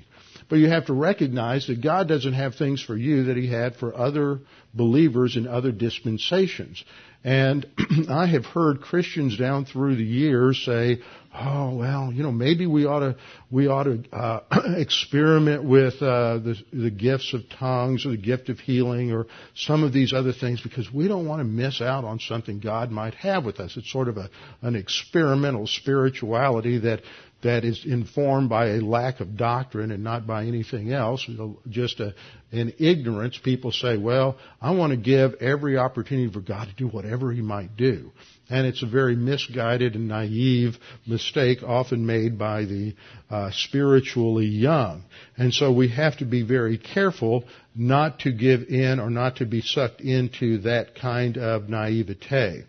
[0.50, 3.76] But you have to recognize that God doesn't have things for you that He had
[3.76, 4.40] for other
[4.74, 6.84] believers in other dispensations.
[7.24, 7.66] And
[8.10, 11.02] I have heard Christians down through the years say,
[11.34, 13.16] "Oh well, you know, maybe we ought to
[13.52, 14.42] we ought to uh,
[14.78, 19.84] experiment with uh, the the gifts of tongues or the gift of healing or some
[19.84, 23.16] of these other things because we don't want to miss out on something God might
[23.16, 23.76] have with us.
[23.76, 24.30] It's sort of a
[24.62, 27.02] an experimental spirituality that
[27.44, 31.30] that is informed by a lack of doctrine and not by anything else,
[31.70, 32.16] just a,
[32.52, 36.88] in ignorance, people say, well, I want to give every opportunity for God to do
[36.88, 38.12] whatever He might do.
[38.50, 42.96] And it's a very misguided and naive mistake often made by the
[43.30, 45.04] uh, spiritually young.
[45.38, 47.44] And so we have to be very careful
[47.76, 52.64] not to give in or not to be sucked into that kind of naivete.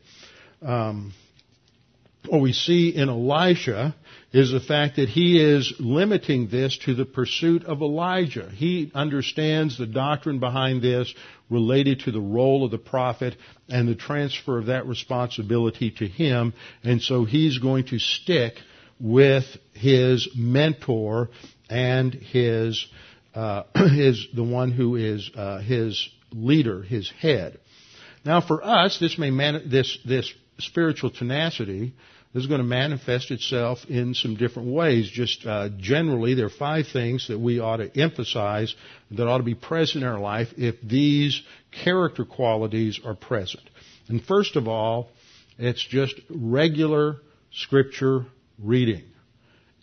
[0.60, 1.14] Um,
[2.30, 3.94] what we see in Elisha
[4.32, 8.50] is the fact that he is limiting this to the pursuit of Elijah.
[8.50, 11.12] He understands the doctrine behind this
[11.48, 13.36] related to the role of the prophet
[13.68, 16.52] and the transfer of that responsibility to him,
[16.84, 18.54] and so he's going to stick
[19.00, 21.30] with his mentor
[21.70, 22.86] and his
[23.34, 27.58] uh, his the one who is uh, his leader, his head.
[28.24, 31.94] Now, for us, this may man- this this spiritual tenacity
[32.34, 35.10] is going to manifest itself in some different ways.
[35.10, 38.74] Just uh, generally, there are five things that we ought to emphasize
[39.10, 41.40] that ought to be present in our life if these
[41.84, 43.62] character qualities are present.
[44.08, 45.08] And first of all,
[45.58, 47.16] it's just regular
[47.50, 48.26] scripture
[48.58, 49.04] reading.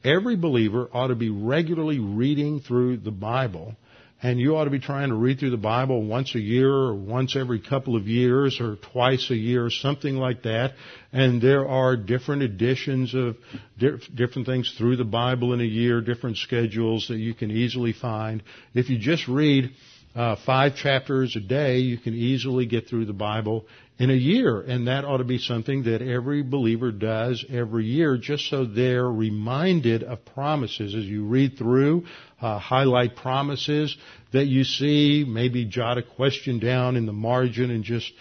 [0.04, 3.76] Every believer ought to be regularly reading through the Bible
[4.24, 6.96] and you ought to be trying to read through the Bible once a year or
[6.96, 10.74] once every couple of years or twice a year, something like that.
[11.12, 13.36] And there are different editions of
[13.78, 18.42] different things through the Bible in a year, different schedules that you can easily find.
[18.74, 19.72] If you just read
[20.16, 23.66] uh, five chapters a day, you can easily get through the Bible
[23.98, 24.62] in a year.
[24.62, 29.10] And that ought to be something that every believer does every year just so they're
[29.10, 32.06] reminded of promises as you read through,
[32.42, 33.96] uh, highlight promises
[34.32, 38.12] that you see, maybe jot a question down in the margin and just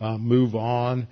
[0.00, 1.06] uh, move on.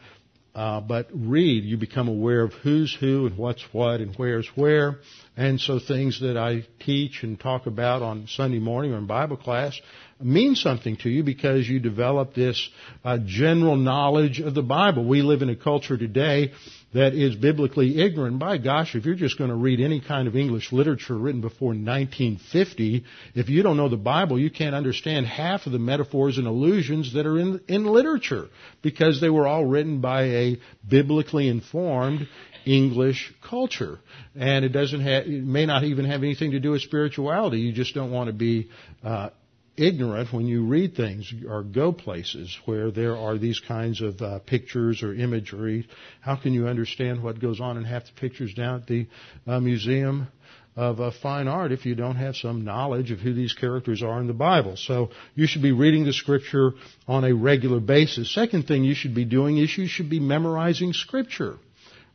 [0.55, 4.99] Uh, but read, you become aware of who's who and what's what and where's where.
[5.35, 9.39] And so things that I teach and talk about on Sunday morning or in Bible
[9.39, 9.81] class,
[10.25, 12.69] mean something to you because you develop this
[13.05, 15.05] uh, general knowledge of the Bible.
[15.05, 16.53] We live in a culture today
[16.95, 18.39] that is biblically ignorant.
[18.39, 21.69] By gosh, if you're just going to read any kind of English literature written before
[21.69, 23.05] 1950,
[23.35, 27.15] if you don't know the Bible, you can't understand half of the metaphors and allusions
[27.15, 28.49] that are in, in literature
[28.83, 32.29] because they were all written by a biblically informed
[32.67, 33.99] English culture.
[34.35, 37.59] And it doesn't have, it may not even have anything to do with spirituality.
[37.59, 38.69] You just don't want to be
[39.03, 39.31] uh,
[39.77, 44.39] ignorant when you read things or go places where there are these kinds of uh,
[44.41, 45.89] pictures or imagery.
[46.21, 49.07] How can you understand what goes on in half the pictures down at the
[49.47, 50.29] uh, Museum
[50.77, 54.21] of uh, Fine Art if you don't have some knowledge of who these characters are
[54.21, 54.77] in the Bible?
[54.77, 56.73] So you should be reading the Scripture
[57.09, 58.33] on a regular basis.
[58.35, 61.57] Second thing you should be doing is you should be memorizing Scripture.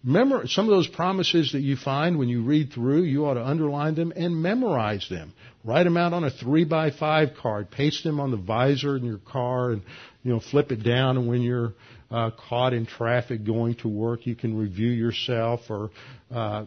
[0.03, 3.45] Remember, some of those promises that you find when you read through, you ought to
[3.45, 5.33] underline them and memorize them.
[5.67, 7.69] Write them out on a three by five card.
[7.69, 9.81] Paste them on the visor in your car and,
[10.23, 11.17] you know, flip it down.
[11.17, 11.73] And when you're
[12.09, 15.89] uh, caught in traffic going to work, you can review yourself or
[16.31, 16.63] uh,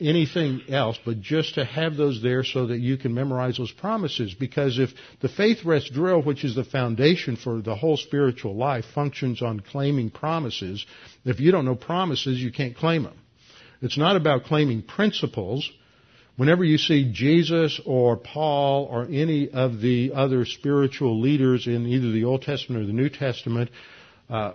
[0.00, 0.96] anything else.
[1.04, 4.34] But just to have those there so that you can memorize those promises.
[4.34, 8.84] Because if the faith rest drill, which is the foundation for the whole spiritual life,
[8.94, 10.86] functions on claiming promises,
[11.24, 13.18] if you don't know promises, you can't claim them.
[13.82, 15.68] It's not about claiming principles.
[16.38, 22.12] Whenever you see Jesus or Paul or any of the other spiritual leaders in either
[22.12, 23.72] the Old Testament or the New Testament
[24.30, 24.52] uh,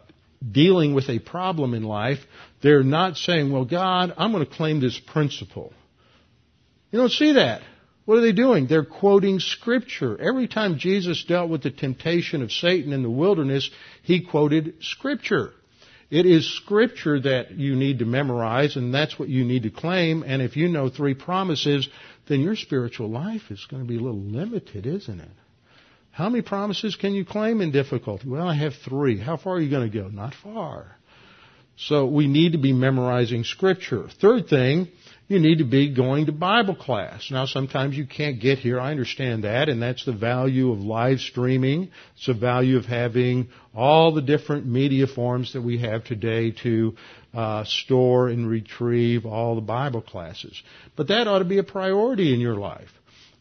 [0.49, 2.19] dealing with a problem in life,
[2.61, 5.73] they're not saying, well, God, I'm going to claim this principle.
[6.91, 7.63] You don't see that.
[8.05, 8.67] What are they doing?
[8.67, 10.17] They're quoting Scripture.
[10.17, 13.69] Every time Jesus dealt with the temptation of Satan in the wilderness,
[14.03, 15.51] he quoted Scripture.
[16.09, 20.23] It is scripture that you need to memorize and that's what you need to claim.
[20.25, 21.87] And if you know three promises,
[22.27, 25.31] then your spiritual life is going to be a little limited, isn't it?
[26.11, 28.29] How many promises can you claim in difficulty?
[28.29, 29.17] Well, I have three.
[29.17, 30.09] How far are you going to go?
[30.09, 30.95] Not far.
[31.75, 34.07] So we need to be memorizing scripture.
[34.21, 34.89] Third thing,
[35.33, 37.29] you need to be going to Bible class.
[37.31, 41.19] Now sometimes you can't get here, I understand that, and that's the value of live
[41.19, 41.89] streaming.
[42.15, 46.95] It's the value of having all the different media forms that we have today to
[47.33, 50.61] uh, store and retrieve all the Bible classes.
[50.95, 52.91] But that ought to be a priority in your life.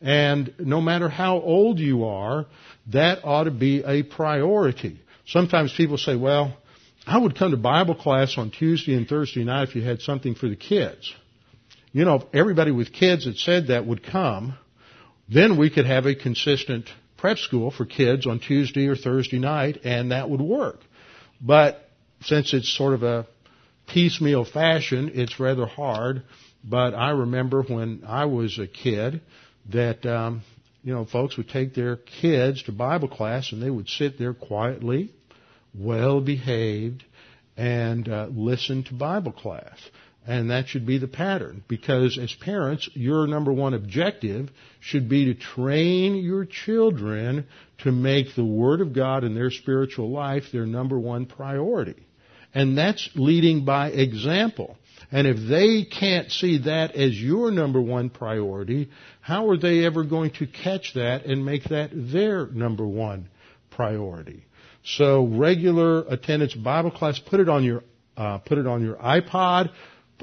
[0.01, 2.47] And no matter how old you are,
[2.91, 4.99] that ought to be a priority.
[5.27, 6.57] Sometimes people say, well,
[7.07, 10.35] I would come to Bible class on Tuesday and Thursday night if you had something
[10.35, 11.15] for the kids
[11.93, 14.57] you know, if everybody with kids that said that would come,
[15.29, 16.89] then we could have a consistent
[17.19, 20.81] prep school for kids on Tuesday or Thursday night, and that would work.
[21.41, 21.89] But
[22.23, 23.27] since it's sort of a
[23.87, 26.23] piecemeal fashion, it's rather hard.
[26.65, 29.21] But I remember when I was a kid
[29.71, 30.43] that, um,
[30.83, 34.35] you know, folks would take their kids to Bible class and they would sit there
[34.35, 35.13] quietly,
[35.75, 37.05] well behaved,
[37.57, 39.79] and uh, listen to Bible class.
[40.27, 45.27] And that should be the pattern because as parents, your number one objective should be
[45.27, 47.47] to train your children
[47.79, 52.07] to make the Word of God in their spiritual life their number one priority.
[52.55, 54.77] And that's leading by example.
[55.11, 60.05] And if they can't see that as your number one priority, how are they ever
[60.05, 63.29] going to catch that and make that their number one
[63.71, 64.45] priority?
[64.85, 67.83] So regular attendance Bible class, put it on your
[68.17, 69.71] uh, put it on your iPod,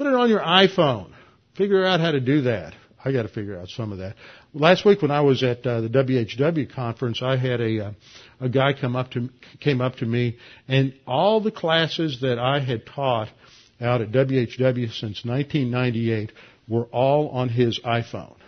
[0.00, 1.12] Put it on your iPhone.
[1.58, 2.72] Figure out how to do that.
[3.04, 4.14] I got to figure out some of that.
[4.54, 7.92] Last week when I was at uh, the WHW conference, I had a uh,
[8.40, 9.28] a guy come up to
[9.60, 13.28] came up to me, and all the classes that I had taught
[13.78, 16.32] out at WHW since 1998
[16.66, 18.39] were all on his iPhone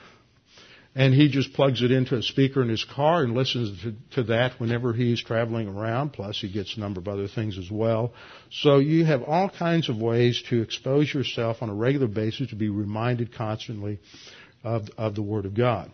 [0.94, 4.22] and he just plugs it into a speaker in his car and listens to, to,
[4.24, 6.12] that whenever he's traveling around.
[6.12, 8.12] Plus, he gets a number of other things as well.
[8.50, 12.56] So you have all kinds of ways to expose yourself on a regular basis to
[12.56, 14.00] be reminded constantly
[14.62, 15.90] of, of the Word of God.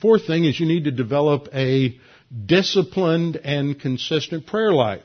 [0.00, 1.98] Fourth thing is you need to develop a
[2.46, 5.04] disciplined and consistent prayer life.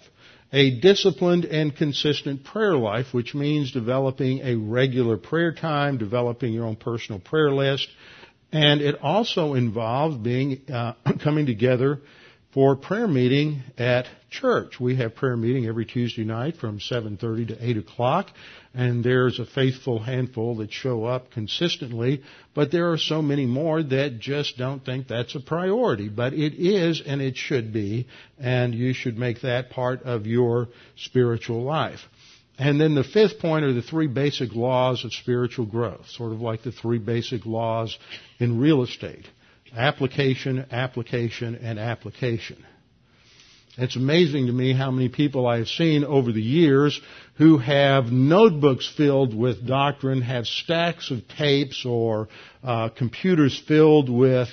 [0.53, 6.65] A disciplined and consistent prayer life, which means developing a regular prayer time, developing your
[6.65, 7.89] own personal prayer list,
[8.51, 10.93] and it also involves being uh,
[11.23, 12.01] coming together
[12.55, 14.79] for prayer meeting at church.
[14.79, 18.31] We have prayer meeting every Tuesday night from 7:30 to 8 o'clock,
[18.73, 22.23] and there's a faithful handful that show up consistently.
[22.53, 26.07] But there are so many more that just don't think that's a priority.
[26.07, 28.07] But it is, and it should be,
[28.39, 32.07] and you should make that part of your spiritual life.
[32.57, 36.39] And then the fifth point are the three basic laws of spiritual growth, sort of
[36.39, 37.97] like the three basic laws
[38.39, 39.25] in real estate.
[39.75, 42.63] Application, application, and application.
[43.77, 46.99] It's amazing to me how many people I have seen over the years
[47.37, 52.29] who have notebooks filled with doctrine, have stacks of tapes or
[52.63, 54.47] uh, computers filled with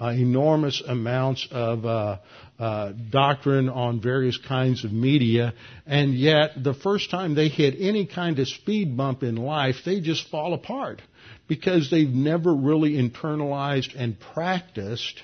[0.00, 2.18] uh, enormous amounts of uh,
[2.58, 5.54] uh, doctrine on various kinds of media,
[5.86, 10.00] and yet the first time they hit any kind of speed bump in life, they
[10.00, 11.00] just fall apart
[11.46, 15.22] because they've never really internalized and practiced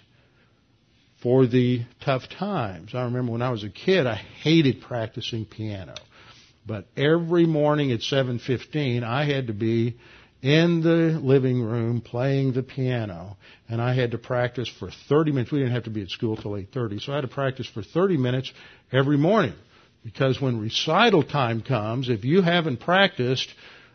[1.22, 2.94] for the tough times.
[2.94, 5.94] I remember when I was a kid, I hated practicing piano.
[6.66, 9.96] But every morning at 7:15, I had to be
[10.44, 15.50] in the living room playing the piano, and I had to practice for 30 minutes.
[15.50, 17.82] We didn't have to be at school till 8:30, so I had to practice for
[17.82, 18.52] 30 minutes
[18.92, 19.54] every morning.
[20.04, 23.48] Because when recital time comes, if you haven't practiced,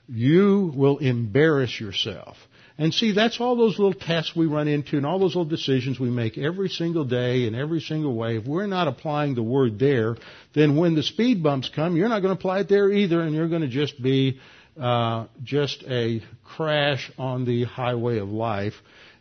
[0.07, 2.35] you will embarrass yourself.
[2.79, 5.99] And see, that's all those little tests we run into and all those little decisions
[5.99, 8.37] we make every single day in every single way.
[8.37, 10.15] If we're not applying the word there,
[10.53, 13.35] then when the speed bumps come, you're not going to apply it there either, and
[13.35, 14.39] you're going to just be
[14.79, 18.73] uh, just a crash on the highway of life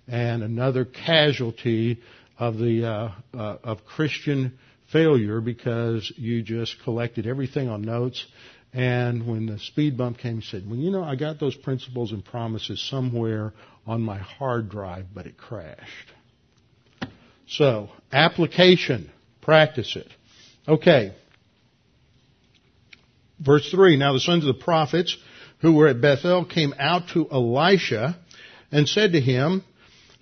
[0.06, 2.00] and another casualty
[2.38, 4.58] of the uh, uh, of Christian
[4.92, 8.24] failure because you just collected everything on notes
[8.72, 12.12] and when the speed bump came, he said, Well, you know, I got those principles
[12.12, 13.52] and promises somewhere
[13.86, 16.12] on my hard drive, but it crashed.
[17.46, 19.10] So, application.
[19.40, 20.08] Practice it.
[20.66, 21.14] Okay.
[23.40, 25.16] Verse 3 Now the sons of the prophets
[25.60, 28.16] who were at Bethel came out to Elisha
[28.70, 29.64] and said to him,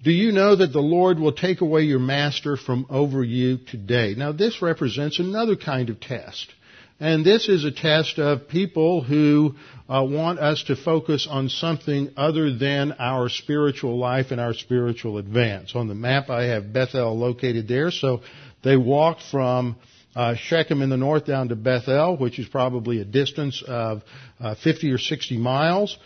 [0.02, 4.14] Do you know that the Lord will take away your master from over you today?
[4.16, 6.52] Now this represents another kind of test.
[6.98, 9.54] And this is a test of people who
[9.86, 15.18] uh, want us to focus on something other than our spiritual life and our spiritual
[15.18, 15.74] advance.
[15.74, 17.90] On the map, I have Bethel located there.
[17.90, 18.22] So
[18.64, 19.76] they walked from
[20.16, 24.02] uh, Shechem in the north down to Bethel, which is probably a distance of
[24.40, 25.96] uh, 50 or 60 miles.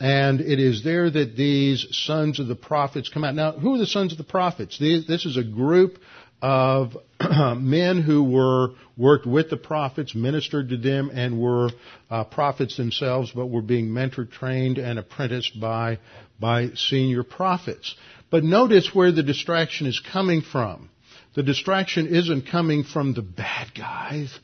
[0.00, 3.34] And it is there that these sons of the prophets come out.
[3.34, 4.78] Now, who are the sons of the prophets?
[4.78, 5.98] This is a group
[6.40, 6.96] of
[7.58, 11.68] men who were worked with the prophets, ministered to them, and were
[12.10, 15.98] uh, prophets themselves, but were being mentored, trained, and apprenticed by
[16.40, 17.94] by senior prophets.
[18.30, 20.88] But notice where the distraction is coming from.
[21.34, 24.36] The distraction isn't coming from the bad guys;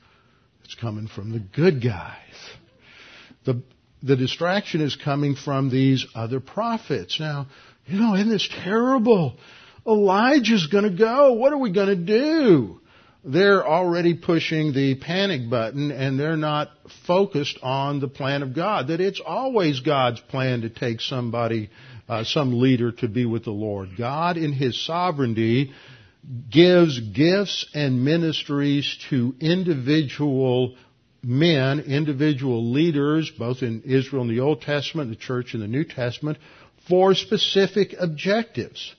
[0.65, 2.17] it's coming from the good guys.
[3.45, 3.63] The
[4.03, 7.19] the distraction is coming from these other prophets.
[7.19, 7.47] Now,
[7.87, 9.37] you know, isn't this terrible?
[9.87, 11.33] Elijah's going to go.
[11.33, 12.81] What are we going to do?
[13.25, 16.71] They're already pushing the panic button and they're not
[17.07, 18.89] focused on the plan of God.
[18.89, 21.71] That it's always God's plan to take somebody,
[22.09, 23.91] uh, some leader to be with the Lord.
[23.99, 25.73] God in His sovereignty
[26.51, 30.77] gives gifts and ministries to individual
[31.23, 35.85] men, individual leaders, both in Israel in the Old Testament, the church in the New
[35.85, 36.39] Testament,
[36.89, 38.95] for specific objectives.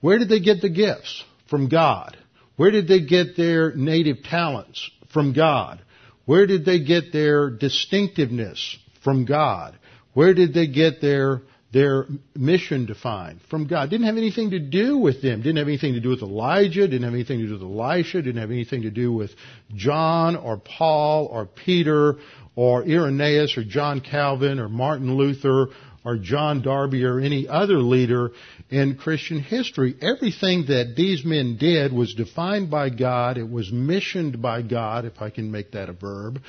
[0.00, 1.24] Where did they get the gifts?
[1.48, 2.16] From God.
[2.56, 4.90] Where did they get their native talents?
[5.12, 5.80] From God.
[6.24, 8.76] Where did they get their distinctiveness?
[9.02, 9.78] From God.
[10.12, 11.42] Where did they get their
[11.72, 13.90] their mission defined from God.
[13.90, 15.42] Didn't have anything to do with them.
[15.42, 16.88] Didn't have anything to do with Elijah.
[16.88, 18.22] Didn't have anything to do with Elisha.
[18.22, 19.30] Didn't have anything to do with
[19.74, 22.16] John or Paul or Peter
[22.56, 25.68] or Irenaeus or John Calvin or Martin Luther
[26.04, 28.30] or John Darby or any other leader
[28.70, 29.94] in Christian history.
[30.00, 33.36] Everything that these men did was defined by God.
[33.36, 36.40] It was missioned by God, if I can make that a verb.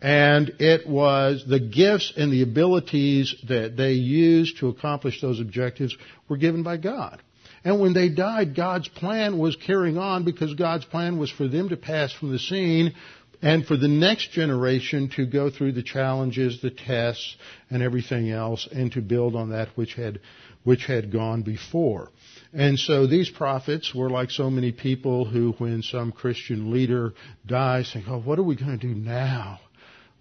[0.00, 5.96] And it was the gifts and the abilities that they used to accomplish those objectives
[6.28, 7.22] were given by God.
[7.64, 11.70] And when they died, God's plan was carrying on because God's plan was for them
[11.70, 12.94] to pass from the scene
[13.42, 17.36] and for the next generation to go through the challenges, the tests,
[17.70, 20.20] and everything else, and to build on that which had,
[20.64, 22.10] which had gone before.
[22.52, 27.14] And so these prophets were like so many people who, when some Christian leader
[27.46, 29.60] dies, think, oh, what are we going to do now?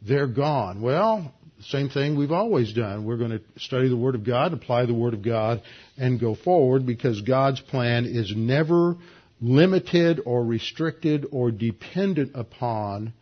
[0.08, 0.82] They're gone.
[0.82, 3.06] Well, same thing we've always done.
[3.06, 5.62] We're going to study the Word of God, apply the Word of God,
[5.98, 8.98] and go forward because God's plan is never
[9.42, 13.14] limited or restricted or dependent upon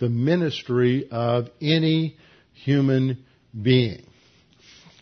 [0.00, 2.16] the ministry of any
[2.54, 3.24] human
[3.60, 4.04] being.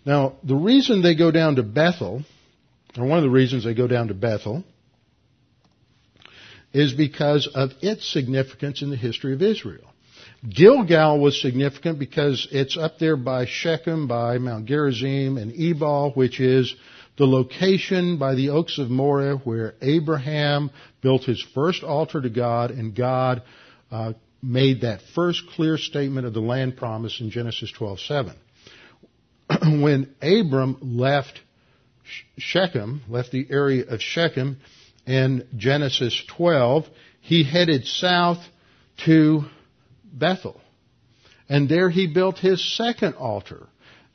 [0.04, 2.22] Now, the reason they go down to Bethel,
[2.98, 4.64] or one of the reasons they go down to Bethel,
[6.72, 9.89] is because of its significance in the history of Israel.
[10.48, 16.40] Gilgal was significant because it's up there by Shechem, by Mount Gerizim, and Ebal, which
[16.40, 16.74] is
[17.18, 20.70] the location by the oaks of Moreh where Abraham
[21.02, 23.42] built his first altar to God and God
[23.90, 28.34] uh, made that first clear statement of the land promise in Genesis 12:7.
[29.82, 31.38] when Abram left
[32.38, 34.56] Shechem, left the area of Shechem
[35.06, 36.86] in Genesis 12,
[37.20, 38.38] he headed south
[39.04, 39.44] to
[40.12, 40.60] Bethel.
[41.48, 43.66] And there he built his second altar.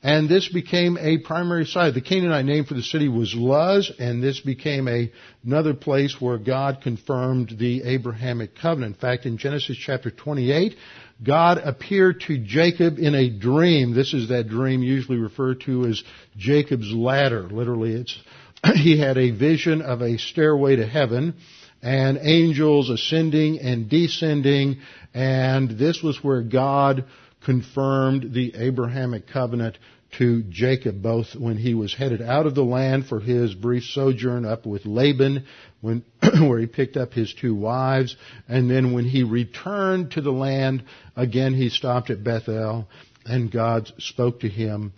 [0.02, 1.94] And this became a primary site.
[1.94, 5.10] The Canaanite name for the city was Luz, and this became a,
[5.44, 8.94] another place where God confirmed the Abrahamic covenant.
[8.94, 10.76] In fact, in Genesis chapter 28,
[11.24, 13.94] God appeared to Jacob in a dream.
[13.94, 16.02] This is that dream usually referred to as
[16.36, 17.48] Jacob's ladder.
[17.48, 18.18] Literally, it's,
[18.74, 21.34] he had a vision of a stairway to heaven
[21.82, 24.78] and angels ascending and descending,
[25.14, 27.04] and this was where God
[27.44, 29.78] confirmed the Abrahamic covenant
[30.18, 34.44] to Jacob, both when he was headed out of the land for his brief sojourn
[34.44, 35.44] up with Laban,
[35.80, 36.04] when,
[36.40, 38.16] where he picked up his two wives,
[38.48, 40.84] and then when he returned to the land,
[41.16, 42.88] again he stopped at Bethel,
[43.24, 44.92] and God spoke to him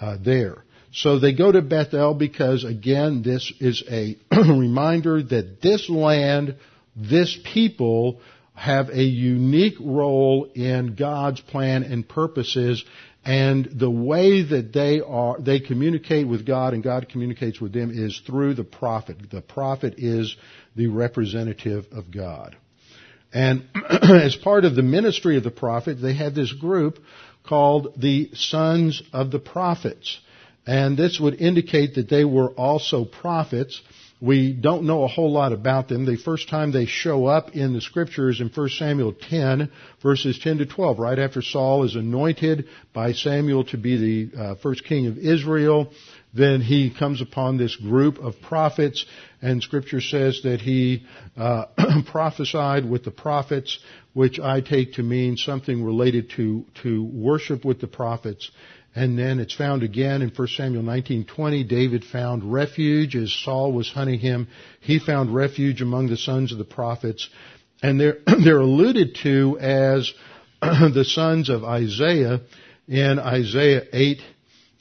[0.00, 0.65] uh, there.
[0.96, 6.56] So they go to Bethel because again, this is a reminder that this land,
[6.96, 8.20] this people,
[8.54, 12.82] have a unique role in God's plan and purposes
[13.26, 17.90] and the way that they are, they communicate with God and God communicates with them
[17.92, 19.30] is through the prophet.
[19.30, 20.34] The prophet is
[20.76, 22.56] the representative of God.
[23.34, 23.68] And
[24.02, 27.00] as part of the ministry of the prophet, they had this group
[27.44, 30.20] called the Sons of the Prophets.
[30.66, 33.80] And this would indicate that they were also prophets.
[34.20, 36.06] We don't know a whole lot about them.
[36.06, 39.70] The first time they show up in the scriptures in 1 Samuel 10,
[40.02, 44.54] verses 10 to 12, right after Saul is anointed by Samuel to be the uh,
[44.56, 45.92] first king of Israel.
[46.32, 49.06] Then he comes upon this group of prophets,
[49.40, 51.04] and scripture says that he
[51.36, 51.66] uh,
[52.06, 53.78] prophesied with the prophets,
[54.14, 58.50] which I take to mean something related to, to worship with the prophets.
[58.96, 61.68] And then it's found again in 1 Samuel 19:20.
[61.68, 64.48] David found refuge as Saul was hunting him.
[64.80, 67.28] He found refuge among the sons of the prophets,
[67.82, 70.14] and they're they're alluded to as
[70.62, 72.40] the sons of Isaiah
[72.88, 73.82] in Isaiah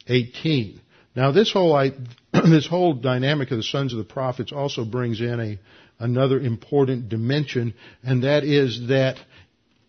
[0.08, 0.80] 8:18.
[1.14, 1.92] Now this whole
[2.32, 5.60] this whole dynamic of the sons of the prophets also brings in a
[6.00, 9.18] another important dimension, and that is that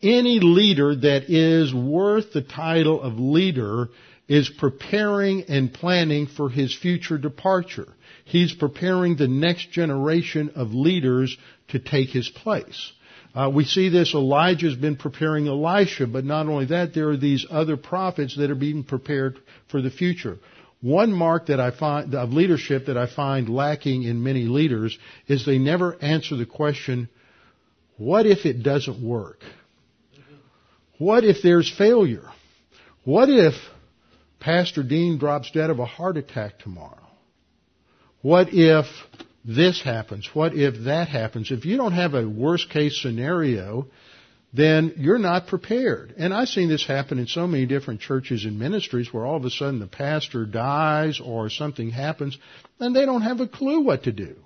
[0.02, 3.88] any leader that is worth the title of leader
[4.28, 7.88] is preparing and planning for his future departure.
[8.24, 11.36] He's preparing the next generation of leaders
[11.68, 12.92] to take his place.
[13.34, 17.46] Uh, we see this, Elijah's been preparing Elisha, but not only that, there are these
[17.50, 20.38] other prophets that are being prepared for the future.
[20.80, 24.98] One mark that I find, of leadership that I find lacking in many leaders
[25.28, 27.08] is they never answer the question,
[27.98, 29.38] what if it doesn't work?
[30.98, 32.28] What if there's failure?
[33.04, 33.54] What if
[34.46, 37.08] Pastor Dean drops dead of a heart attack tomorrow?
[38.22, 38.86] What if
[39.44, 40.30] this happens?
[40.34, 41.50] What if that happens?
[41.50, 43.88] If you don't have a worst case scenario,
[44.52, 46.14] then you're not prepared.
[46.16, 49.44] And I've seen this happen in so many different churches and ministries where all of
[49.44, 52.38] a sudden the pastor dies or something happens
[52.78, 54.36] and they don't have a clue what to do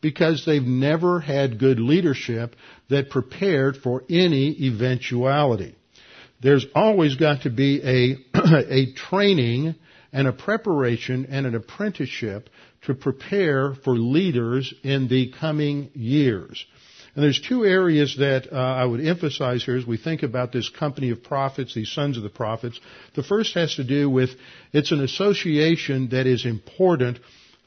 [0.00, 2.56] because they've never had good leadership
[2.88, 5.76] that prepared for any eventuality
[6.40, 8.38] there's always got to be a,
[8.70, 9.74] a training
[10.12, 12.48] and a preparation and an apprenticeship
[12.82, 16.64] to prepare for leaders in the coming years.
[17.14, 20.68] And there's two areas that uh, I would emphasize here as we think about this
[20.68, 22.78] company of prophets, these sons of the prophets.
[23.16, 24.30] The first has to do with
[24.72, 27.18] it's an association that is important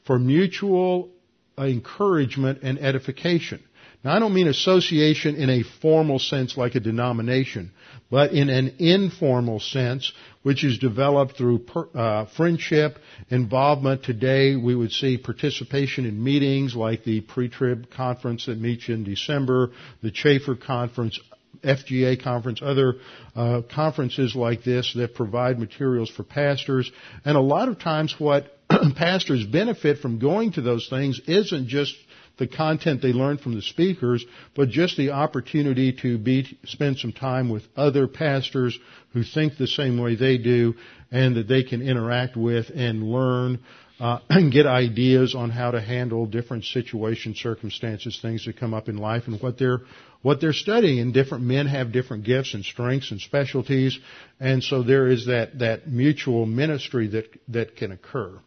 [0.06, 1.10] for mutual
[1.58, 3.62] encouragement and edification.
[4.04, 7.70] Now I don't mean association in a formal sense like a denomination,
[8.10, 12.98] but in an informal sense, which is developed through per, uh, friendship,
[13.30, 14.02] involvement.
[14.02, 19.70] Today we would see participation in meetings like the pre-trib conference that meets in December,
[20.02, 21.20] the Chafer conference,
[21.62, 22.94] FGA conference, other
[23.36, 26.90] uh, conferences like this that provide materials for pastors.
[27.24, 28.58] And a lot of times what
[28.96, 31.94] pastors benefit from going to those things isn't just
[32.38, 34.24] the content they learn from the speakers,
[34.54, 38.78] but just the opportunity to be, spend some time with other pastors
[39.12, 40.74] who think the same way they do
[41.10, 43.60] and that they can interact with and learn
[44.00, 48.88] uh, and get ideas on how to handle different situations, circumstances, things that come up
[48.88, 49.80] in life and what they're
[50.22, 51.00] what they're studying.
[51.00, 53.98] And different men have different gifts and strengths and specialties,
[54.40, 58.38] and so there is that that mutual ministry that that can occur.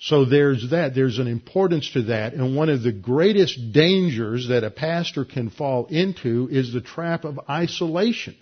[0.00, 0.94] So there's that.
[0.94, 2.32] There's an importance to that.
[2.32, 7.24] And one of the greatest dangers that a pastor can fall into is the trap
[7.24, 8.36] of isolation,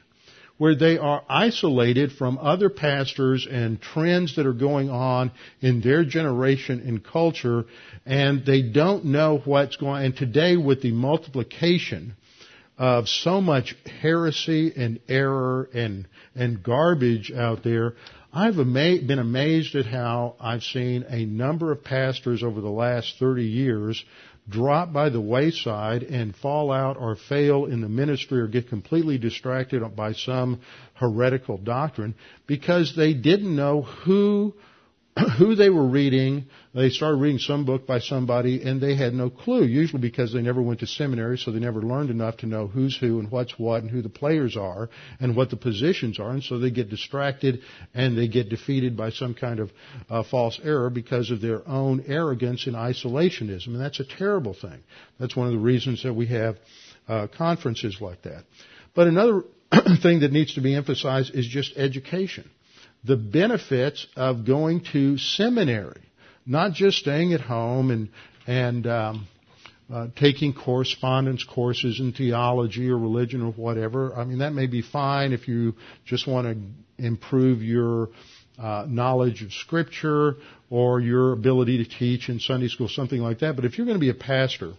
[0.59, 5.33] where they are isolated from other pastors and trends that are going on
[5.63, 7.65] in their generation and culture,
[8.05, 12.17] and they don't know what's going And today with the multiplication
[12.79, 17.95] of so much heresy and error and, and garbage out there,
[18.37, 23.15] I've ama- been amazed at how I've seen a number of pastors over the last
[23.19, 24.05] 30 years
[24.47, 29.17] drop by the wayside and fall out or fail in the ministry or get completely
[29.17, 30.61] distracted by some
[30.93, 32.15] heretical doctrine
[32.47, 34.53] because they didn't know who
[35.39, 36.45] who they were reading.
[36.75, 40.43] They started reading some book by somebody and they had no clue, usually because they
[40.43, 43.59] never went to seminary, so they never learned enough to know who's who and what's
[43.59, 46.31] what and who the players are and what the positions are.
[46.31, 47.61] And so they get distracted
[47.95, 49.71] and they get defeated by some kind of
[50.11, 53.69] uh, false error because of their own arrogance and isolationism.
[53.69, 54.83] And that's a terrible thing.
[55.19, 56.57] That's one of the reasons that we have
[57.09, 58.45] uh, conferences like that.
[58.95, 59.45] But another
[60.03, 62.51] thing that needs to be emphasized is just education
[63.07, 66.03] the benefits of going to seminary,
[66.45, 68.09] not just staying at home and
[68.47, 69.29] and um,
[69.93, 74.15] uh, taking correspondence courses in theology or religion or whatever.
[74.17, 78.11] I mean, that may be fine if you just want to improve your
[78.59, 80.37] uh, knowledge of Scripture
[80.71, 83.55] or your ability to teach in Sunday school, something like that.
[83.55, 84.73] But if you're going to be a pastor,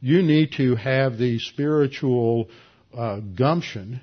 [0.00, 2.48] you need to have the spiritual
[2.96, 4.00] uh, gumption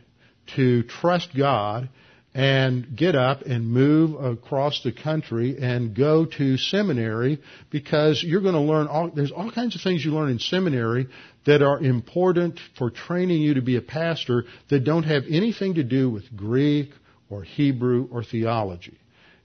[0.55, 1.89] to trust God
[2.33, 7.39] and get up and move across the country and go to seminary
[7.71, 11.07] because you're going to learn all, there's all kinds of things you learn in seminary
[11.45, 15.83] that are important for training you to be a pastor that don't have anything to
[15.83, 16.91] do with Greek
[17.29, 18.97] or Hebrew or theology.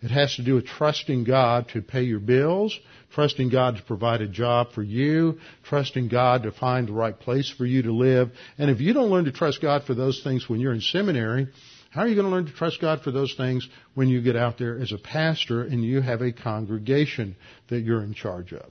[0.02, 2.78] It has to do with trusting God to pay your bills,
[3.14, 7.48] trusting God to provide a job for you, trusting God to find the right place
[7.48, 8.30] for you to live.
[8.58, 11.48] And if you don't learn to trust God for those things when you're in seminary,
[11.94, 14.34] how are you going to learn to trust God for those things when you get
[14.34, 17.36] out there as a pastor and you have a congregation
[17.68, 18.68] that you're in charge of?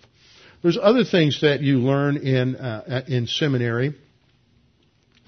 [0.61, 3.95] There's other things that you learn in uh, in seminary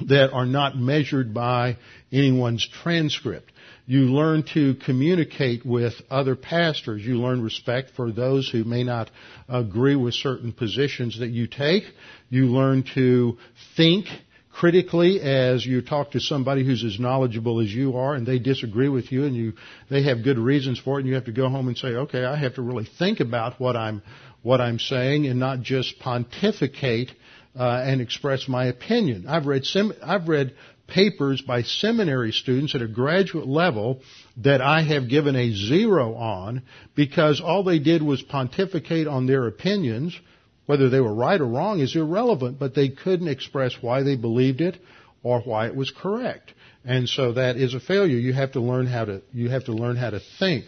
[0.07, 1.77] that are not measured by
[2.11, 3.53] anyone's transcript.
[3.85, 7.01] You learn to communicate with other pastors.
[7.01, 9.09] You learn respect for those who may not
[9.47, 11.83] agree with certain positions that you take.
[12.29, 13.37] You learn to
[13.77, 14.07] think
[14.55, 18.87] critically as you talk to somebody who's as knowledgeable as you are and they disagree
[18.87, 19.51] with you and you
[19.89, 22.23] they have good reasons for it and you have to go home and say okay
[22.23, 24.01] I have to really think about what I'm
[24.43, 27.11] what I'm saying and not just pontificate
[27.57, 29.25] uh, and express my opinion.
[29.27, 30.55] I've read sem- I've read
[30.87, 34.01] papers by seminary students at a graduate level
[34.37, 36.61] that I have given a zero on
[36.95, 40.17] because all they did was pontificate on their opinions
[40.65, 44.61] whether they were right or wrong is irrelevant, but they couldn't express why they believed
[44.61, 44.77] it
[45.23, 46.53] or why it was correct.
[46.83, 48.17] And so that is a failure.
[48.17, 50.65] You have to learn how to, you have to learn how to think.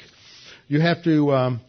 [0.67, 1.61] You have to, um,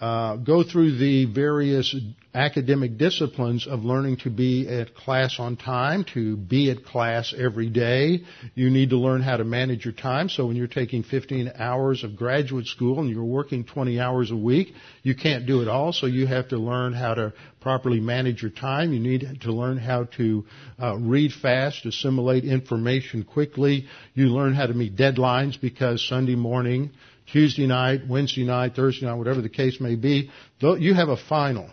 [0.00, 1.94] uh, go through the various
[2.34, 7.70] academic disciplines of learning to be at class on time, to be at class every
[7.70, 8.20] day.
[8.54, 10.28] You need to learn how to manage your time.
[10.28, 14.36] So when you're taking 15 hours of graduate school and you're working 20 hours a
[14.36, 15.94] week, you can't do it all.
[15.94, 17.32] So you have to learn how to
[17.62, 18.92] properly manage your time.
[18.92, 20.44] You need to learn how to
[20.80, 23.86] uh, read fast, assimilate information quickly.
[24.12, 26.90] You learn how to meet deadlines because Sunday morning
[27.32, 31.68] Tuesday night, Wednesday night, Thursday night, whatever the case may be, you have a final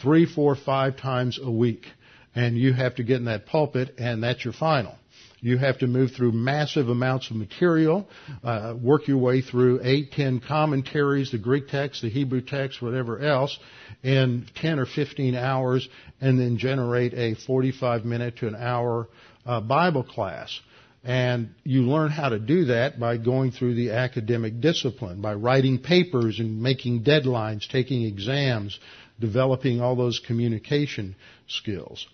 [0.00, 1.86] three, four, five times a week.
[2.34, 4.96] And you have to get in that pulpit and that's your final.
[5.40, 8.08] You have to move through massive amounts of material,
[8.42, 13.20] uh, work your way through eight, ten commentaries, the Greek text, the Hebrew text, whatever
[13.20, 13.58] else,
[14.02, 15.86] in 10 or 15 hours,
[16.22, 19.06] and then generate a 45 minute to an hour
[19.44, 20.58] uh, Bible class.
[21.04, 25.78] And you learn how to do that by going through the academic discipline, by writing
[25.78, 28.80] papers and making deadlines, taking exams,
[29.20, 31.14] developing all those communication
[31.46, 32.06] skills.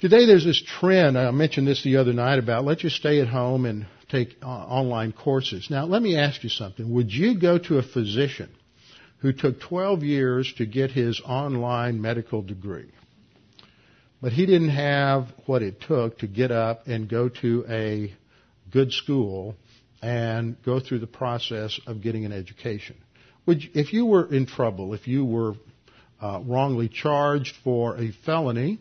[0.00, 3.28] Today there's this trend, I mentioned this the other night about let's just stay at
[3.28, 5.68] home and take uh, online courses.
[5.70, 6.90] Now let me ask you something.
[6.94, 8.48] Would you go to a physician
[9.18, 12.92] who took 12 years to get his online medical degree?
[14.20, 18.14] But he didn't have what it took to get up and go to a
[18.70, 19.56] good school
[20.02, 22.96] and go through the process of getting an education.
[23.46, 25.54] Would you, if you were in trouble, if you were
[26.20, 28.78] uh, wrongly charged for a felony,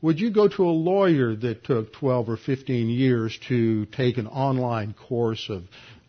[0.00, 4.28] would you go to a lawyer that took 12 or 15 years to take an
[4.28, 5.64] online course of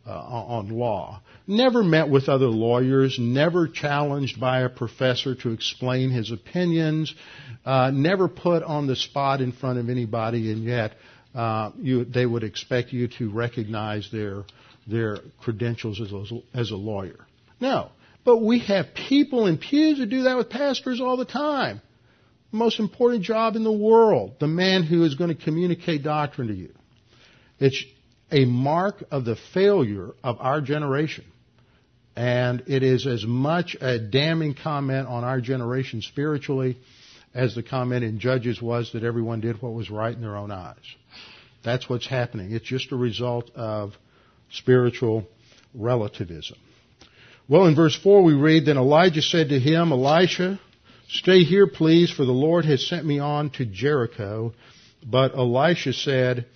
[0.10, 1.22] uh, on law.
[1.50, 7.12] Never met with other lawyers, never challenged by a professor to explain his opinions,
[7.66, 10.94] uh, never put on the spot in front of anybody, and yet
[11.34, 14.44] uh, you, they would expect you to recognize their
[14.86, 17.26] their credentials as a, as a lawyer.
[17.60, 17.90] No,
[18.24, 21.82] but we have people in pews who do that with pastors all the time.
[22.52, 26.54] Most important job in the world, the man who is going to communicate doctrine to
[26.54, 26.76] you.
[27.60, 27.84] It's
[28.32, 31.26] a mark of the failure of our generation.
[32.20, 36.78] And it is as much a damning comment on our generation spiritually
[37.34, 40.52] as the comment in Judges was that everyone did what was right in their own
[40.52, 40.76] eyes.
[41.64, 42.52] That's what's happening.
[42.52, 43.94] It's just a result of
[44.52, 45.30] spiritual
[45.74, 46.58] relativism.
[47.48, 50.60] Well, in verse 4 we read, Then Elijah said to him, Elisha,
[51.08, 54.54] stay here please, for the Lord has sent me on to Jericho.
[55.10, 56.48] But Elisha said,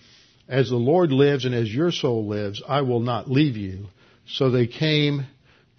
[0.46, 3.86] As the Lord lives and as your soul lives, I will not leave you.
[4.26, 5.26] So they came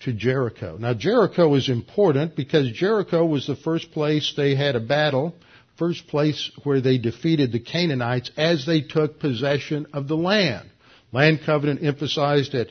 [0.06, 0.78] to Jericho.
[0.80, 5.36] Now Jericho is important because Jericho was the first place they had a battle,
[5.78, 10.70] first place where they defeated the Canaanites as they took possession of the land.
[11.12, 12.68] Land covenant emphasized at,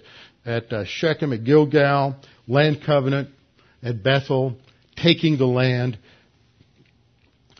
[0.47, 2.17] at uh, Shechem, at Gilgal,
[2.47, 3.31] land covenant
[3.83, 4.57] at Bethel,
[4.97, 5.99] taking the land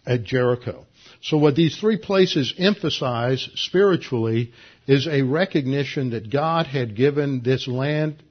[0.07, 0.87] at Jericho.
[1.21, 4.53] So what these three places emphasize spiritually
[4.87, 8.23] is a recognition that God had given this land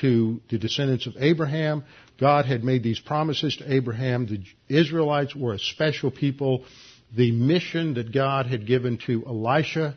[0.00, 1.84] to the descendants of Abraham.
[2.18, 4.26] God had made these promises to Abraham.
[4.26, 4.42] The
[4.74, 6.64] Israelites were a special people.
[7.16, 9.96] The mission that God had given to Elisha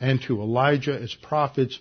[0.00, 1.78] and to Elijah as prophets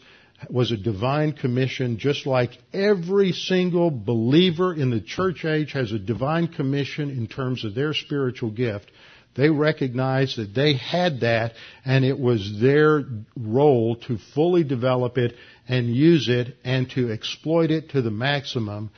[0.49, 5.99] was a divine commission, just like every single believer in the church age has a
[5.99, 8.91] divine commission in terms of their spiritual gift.
[9.35, 13.03] They recognized that they had that and it was their
[13.37, 15.35] role to fully develop it
[15.67, 18.91] and use it and to exploit it to the maximum.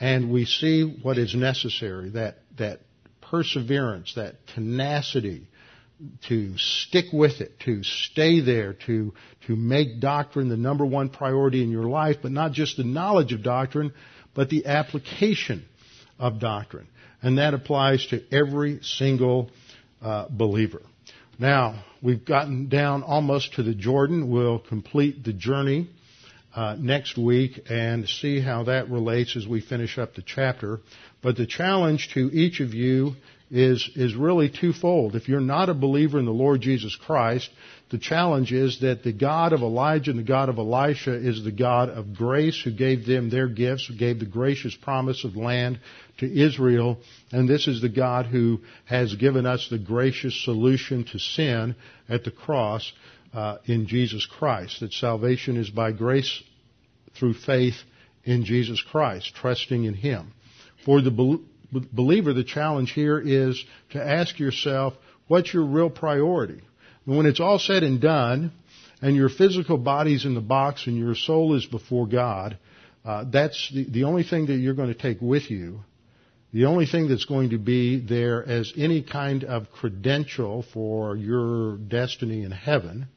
[0.00, 2.80] And we see what is necessary, that, that
[3.20, 5.46] perseverance, that tenacity,
[6.28, 9.14] to stick with it, to stay there, to,
[9.46, 13.32] to make doctrine the number one priority in your life, but not just the knowledge
[13.32, 13.92] of doctrine,
[14.34, 15.64] but the application
[16.18, 16.88] of doctrine.
[17.22, 19.50] And that applies to every single
[20.04, 20.82] uh, believer.
[21.38, 24.30] Now, we've gotten down almost to the Jordan.
[24.30, 25.88] We'll complete the journey
[26.54, 30.80] uh, next week and see how that relates as we finish up the chapter.
[31.22, 33.14] But the challenge to each of you
[33.50, 35.16] is, is really twofold.
[35.16, 37.50] If you're not a believer in the Lord Jesus Christ,
[37.90, 41.52] the challenge is that the God of Elijah and the God of Elisha is the
[41.52, 45.78] God of grace who gave them their gifts, who gave the gracious promise of land
[46.18, 46.98] to Israel,
[47.30, 51.76] and this is the God who has given us the gracious solution to sin
[52.08, 52.90] at the cross
[53.34, 54.80] uh, in Jesus Christ.
[54.80, 56.42] That salvation is by grace
[57.14, 57.76] through faith
[58.24, 60.32] in Jesus Christ, trusting in Him.
[60.84, 64.94] For the believer, the challenge here is to ask yourself,
[65.26, 66.62] what's your real priority?
[67.06, 68.52] And when it's all said and done,
[69.02, 72.58] and your physical body's in the box and your soul is before God,
[73.04, 75.80] uh, that's the, the only thing that you're going to take with you.
[76.54, 81.76] The only thing that's going to be there as any kind of credential for your
[81.76, 83.08] destiny in heaven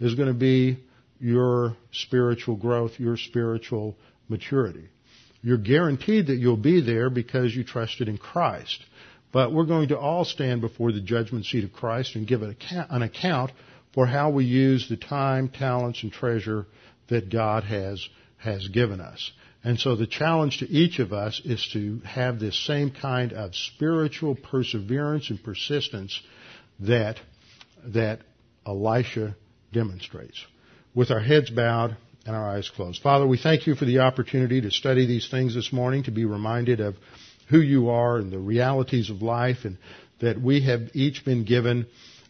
[0.00, 0.78] is going to be
[1.20, 3.96] your spiritual growth, your spiritual
[4.28, 4.88] maturity.
[5.42, 8.82] You're guaranteed that you'll be there because you trusted in Christ.
[9.32, 13.02] But we're going to all stand before the judgment seat of Christ and give an
[13.02, 13.52] account
[13.92, 16.66] for how we use the time, talents, and treasure
[17.08, 18.06] that God has,
[18.38, 19.30] has given us.
[19.64, 23.54] And so the challenge to each of us is to have this same kind of
[23.54, 26.20] spiritual perseverance and persistence
[26.80, 27.18] that,
[27.84, 28.20] that
[28.66, 29.36] Elisha
[29.72, 30.44] demonstrates.
[30.94, 31.96] With our heads bowed,
[32.28, 33.00] and our eyes closed.
[33.02, 36.26] Father, we thank you for the opportunity to study these things this morning, to be
[36.26, 36.94] reminded of
[37.48, 39.78] who you are and the realities of life, and
[40.20, 41.86] that we have each been given,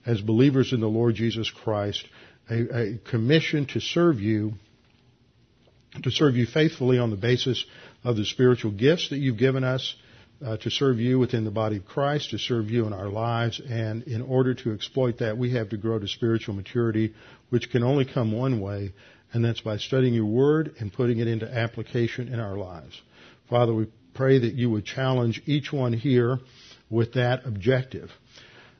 [0.07, 2.05] as believers in the Lord Jesus Christ,
[2.51, 4.53] a, a commission to serve you,
[6.03, 7.65] to serve you faithfully on the basis
[8.05, 9.95] of the spiritual gifts that you've given us,
[10.45, 13.61] uh, to serve you within the body of Christ, to serve you in our lives,
[13.61, 17.13] and in order to exploit that, we have to grow to spiritual maturity,
[17.51, 18.93] which can only come one way,
[19.33, 23.01] and that's by studying your word and putting it into application in our lives.
[23.51, 23.89] Father, we
[24.19, 26.39] pray that you would challenge each one here
[26.91, 28.11] with that objective.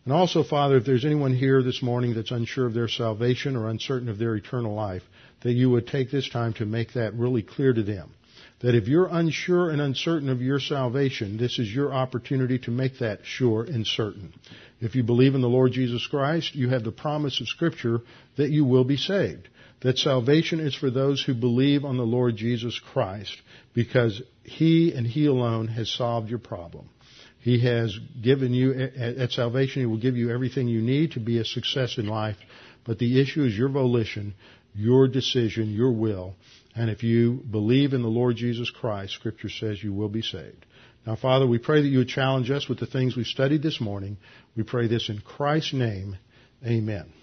[0.05, 3.69] And also, Father, if there's anyone here this morning that's unsure of their salvation or
[3.69, 5.05] uncertain of their eternal life,
[5.43, 8.11] that you would take this time to make that really clear to them.
[8.61, 12.99] that if you're unsure and uncertain of your salvation, this is your opportunity to make
[12.99, 14.33] that sure and certain.
[14.81, 18.01] If you believe in the Lord Jesus Christ, you have the promise of Scripture
[18.37, 19.49] that you will be saved.
[19.81, 23.37] That salvation is for those who believe on the Lord Jesus Christ
[23.75, 26.89] because He and He alone has solved your problem.
[27.41, 31.39] He has given you, at salvation, He will give you everything you need to be
[31.39, 32.37] a success in life.
[32.85, 34.35] But the issue is your volition,
[34.75, 36.35] your decision, your will.
[36.75, 40.67] And if you believe in the Lord Jesus Christ, Scripture says you will be saved.
[41.07, 43.81] Now, Father, we pray that you would challenge us with the things we studied this
[43.81, 44.19] morning.
[44.57, 46.19] We pray this in Christ's name.
[46.67, 47.18] Amen.